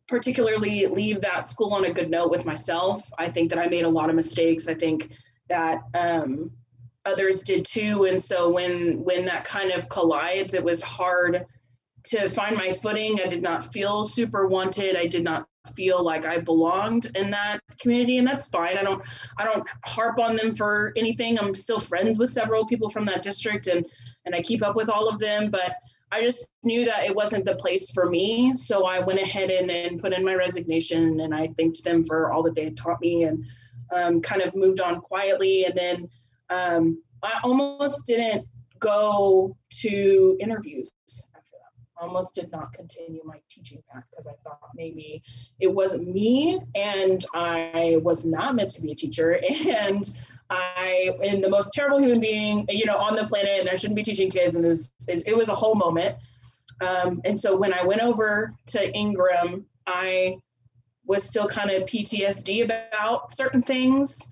[0.08, 3.08] particularly leave that school on a good note with myself.
[3.18, 4.68] I think that I made a lot of mistakes.
[4.68, 5.12] I think
[5.48, 6.50] that um,
[7.04, 8.04] others did too.
[8.04, 11.44] And so when when that kind of collides it was hard
[12.04, 13.20] to find my footing.
[13.20, 14.96] I did not feel super wanted.
[14.96, 18.78] I did not feel like i belonged in that community and that's fine.
[18.78, 19.02] I don't
[19.36, 21.38] i don't harp on them for anything.
[21.40, 23.84] I'm still friends with several people from that district and
[24.24, 25.74] and i keep up with all of them but
[26.12, 29.70] i just knew that it wasn't the place for me so i went ahead and,
[29.70, 33.00] and put in my resignation and i thanked them for all that they had taught
[33.00, 33.44] me and
[33.94, 36.08] um, kind of moved on quietly and then
[36.50, 38.46] um, I almost didn't
[38.78, 40.92] go to interviews
[41.34, 42.00] after that.
[42.00, 45.22] I almost did not continue my teaching path because I thought maybe
[45.60, 50.04] it wasn't me and I was not meant to be a teacher and
[50.50, 53.96] I am the most terrible human being, you know, on the planet and I shouldn't
[53.96, 54.56] be teaching kids.
[54.56, 56.16] And it was, it, it was a whole moment.
[56.80, 60.38] Um, and so when I went over to Ingram, I
[61.04, 64.28] was still kind of PTSD about certain things.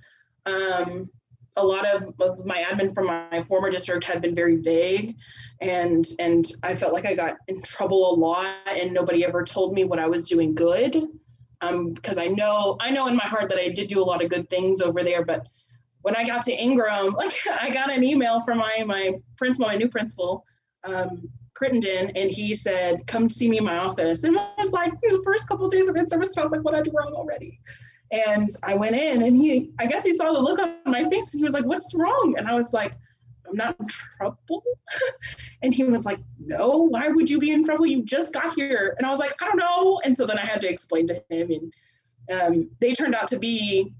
[0.46, 1.08] Um,
[1.56, 5.16] a lot of, of my admin from my former district had been very vague
[5.60, 9.72] and and i felt like i got in trouble a lot and nobody ever told
[9.72, 11.06] me what i was doing good
[11.60, 14.22] um, because i know i know in my heart that i did do a lot
[14.22, 15.46] of good things over there but
[16.04, 19.76] when i got to ingram like i got an email from my my principal my
[19.76, 20.44] new principal
[20.84, 24.92] um, Crittenden, and he said, "Come see me in my office." And I was like,
[25.00, 26.90] the first couple of days of in service, I was like, "What did I do
[26.90, 27.60] wrong already?"
[28.10, 31.32] And I went in and he, I guess he saw the look on my face
[31.32, 32.34] and he was like, What's wrong?
[32.38, 32.92] And I was like,
[33.48, 34.62] I'm not in trouble.
[35.62, 37.86] and he was like, No, why would you be in trouble?
[37.86, 38.94] You just got here.
[38.98, 40.00] And I was like, I don't know.
[40.04, 41.50] And so then I had to explain to him.
[41.50, 43.92] And um, they turned out to be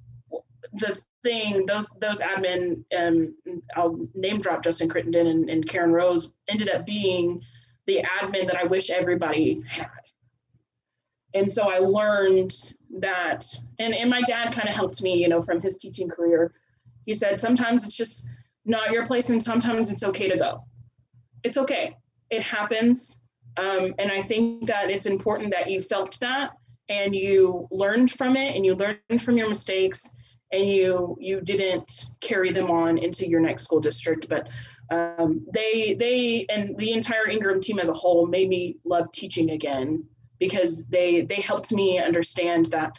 [0.73, 3.35] the thing, those those admin, um,
[3.77, 7.43] I'll name drop Justin Crittenden and, and Karen Rose, ended up being
[7.87, 9.89] the admin that I wish everybody had.
[11.35, 12.53] And so I learned
[13.01, 13.45] that,
[13.81, 16.55] and, and my dad kind of helped me, you know, from his teaching career.
[17.07, 18.29] He said, sometimes it's just
[18.65, 20.61] not your place, and sometimes it's okay to go.
[21.43, 21.97] It's okay.
[22.31, 23.23] It happens.
[23.57, 26.53] Um, and I think that it's important that you felt that
[26.89, 30.11] and you learned from it and you learned from your mistakes
[30.55, 34.49] and you you didn't carry them on into your next school district but
[34.91, 39.51] um, they they and the entire ingram team as a whole made me love teaching
[39.51, 40.05] again
[40.39, 42.93] because they they helped me understand that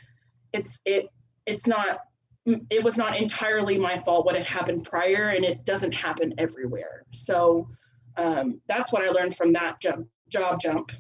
[0.54, 1.10] it's it
[1.46, 2.00] it's not
[2.46, 7.04] it was not entirely my fault what had happened prior and it doesn't happen everywhere.
[7.12, 7.68] So
[8.18, 10.92] um, that's what i learned from that jump, job jump.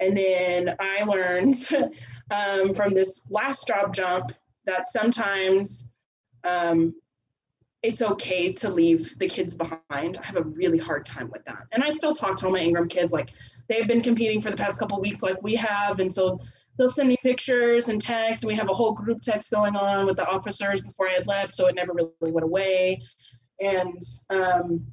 [0.00, 1.56] And then i learned
[2.30, 4.32] um, from this last job jump
[4.66, 5.94] that sometimes
[6.44, 6.94] um,
[7.82, 10.18] it's okay to leave the kids behind.
[10.18, 11.66] I have a really hard time with that.
[11.72, 13.30] And I still talk to all my Ingram kids, like
[13.68, 16.00] they've been competing for the past couple weeks, like we have.
[16.00, 16.40] And so
[16.78, 20.06] they'll send me pictures and texts, and we have a whole group text going on
[20.06, 21.54] with the officers before I had left.
[21.54, 23.02] So it never really went away.
[23.60, 24.00] And
[24.30, 24.86] um,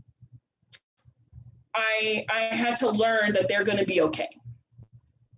[1.74, 4.30] I, I had to learn that they're going to be okay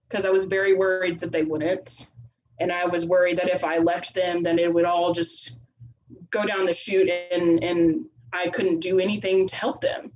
[0.09, 2.12] because I was very worried that they wouldn't.
[2.59, 5.59] And I was worried that if I left them, then it would all just
[6.29, 10.11] go down the chute and, and I couldn't do anything to help them.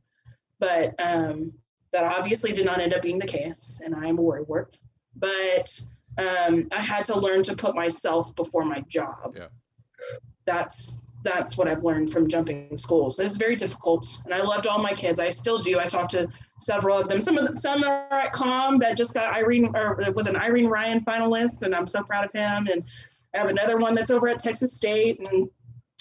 [0.59, 1.53] But um,
[1.91, 4.79] that obviously did not end up being the case, and I am a worrywart.
[5.15, 5.79] But
[6.17, 9.35] um, I had to learn to put myself before my job.
[9.35, 9.47] Yeah.
[10.45, 13.19] That's that's what I've learned from jumping schools.
[13.19, 15.19] It's very difficult, and I loved all my kids.
[15.19, 15.77] I still do.
[15.79, 17.19] I talked to several of them.
[17.19, 20.67] Some of the, some are at Com that just got Irene or was an Irene
[20.67, 22.67] Ryan finalist, and I'm so proud of him.
[22.71, 22.85] And
[23.35, 25.49] I have another one that's over at Texas State, and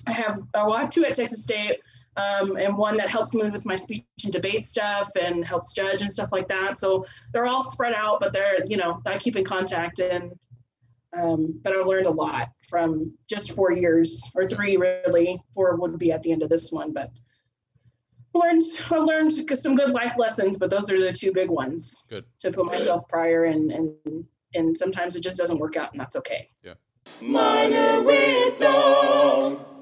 [0.06, 1.80] I have oh, I have two at Texas State.
[2.18, 6.00] Um, and one that helps me with my speech and debate stuff and helps judge
[6.00, 6.78] and stuff like that.
[6.78, 7.04] So
[7.34, 10.32] they're all spread out, but they're, you know, I keep in contact and
[11.18, 15.38] um, but I learned a lot from just four years or three really.
[15.54, 17.10] Four would be at the end of this one, but
[18.34, 20.58] I learned I learned some good life lessons.
[20.58, 22.06] But those are the two big ones.
[22.08, 22.24] Good.
[22.40, 26.16] To put myself prior and and and sometimes it just doesn't work out, and that's
[26.16, 26.50] okay.
[26.62, 26.74] Yeah.
[27.20, 29.75] Minor wisdom.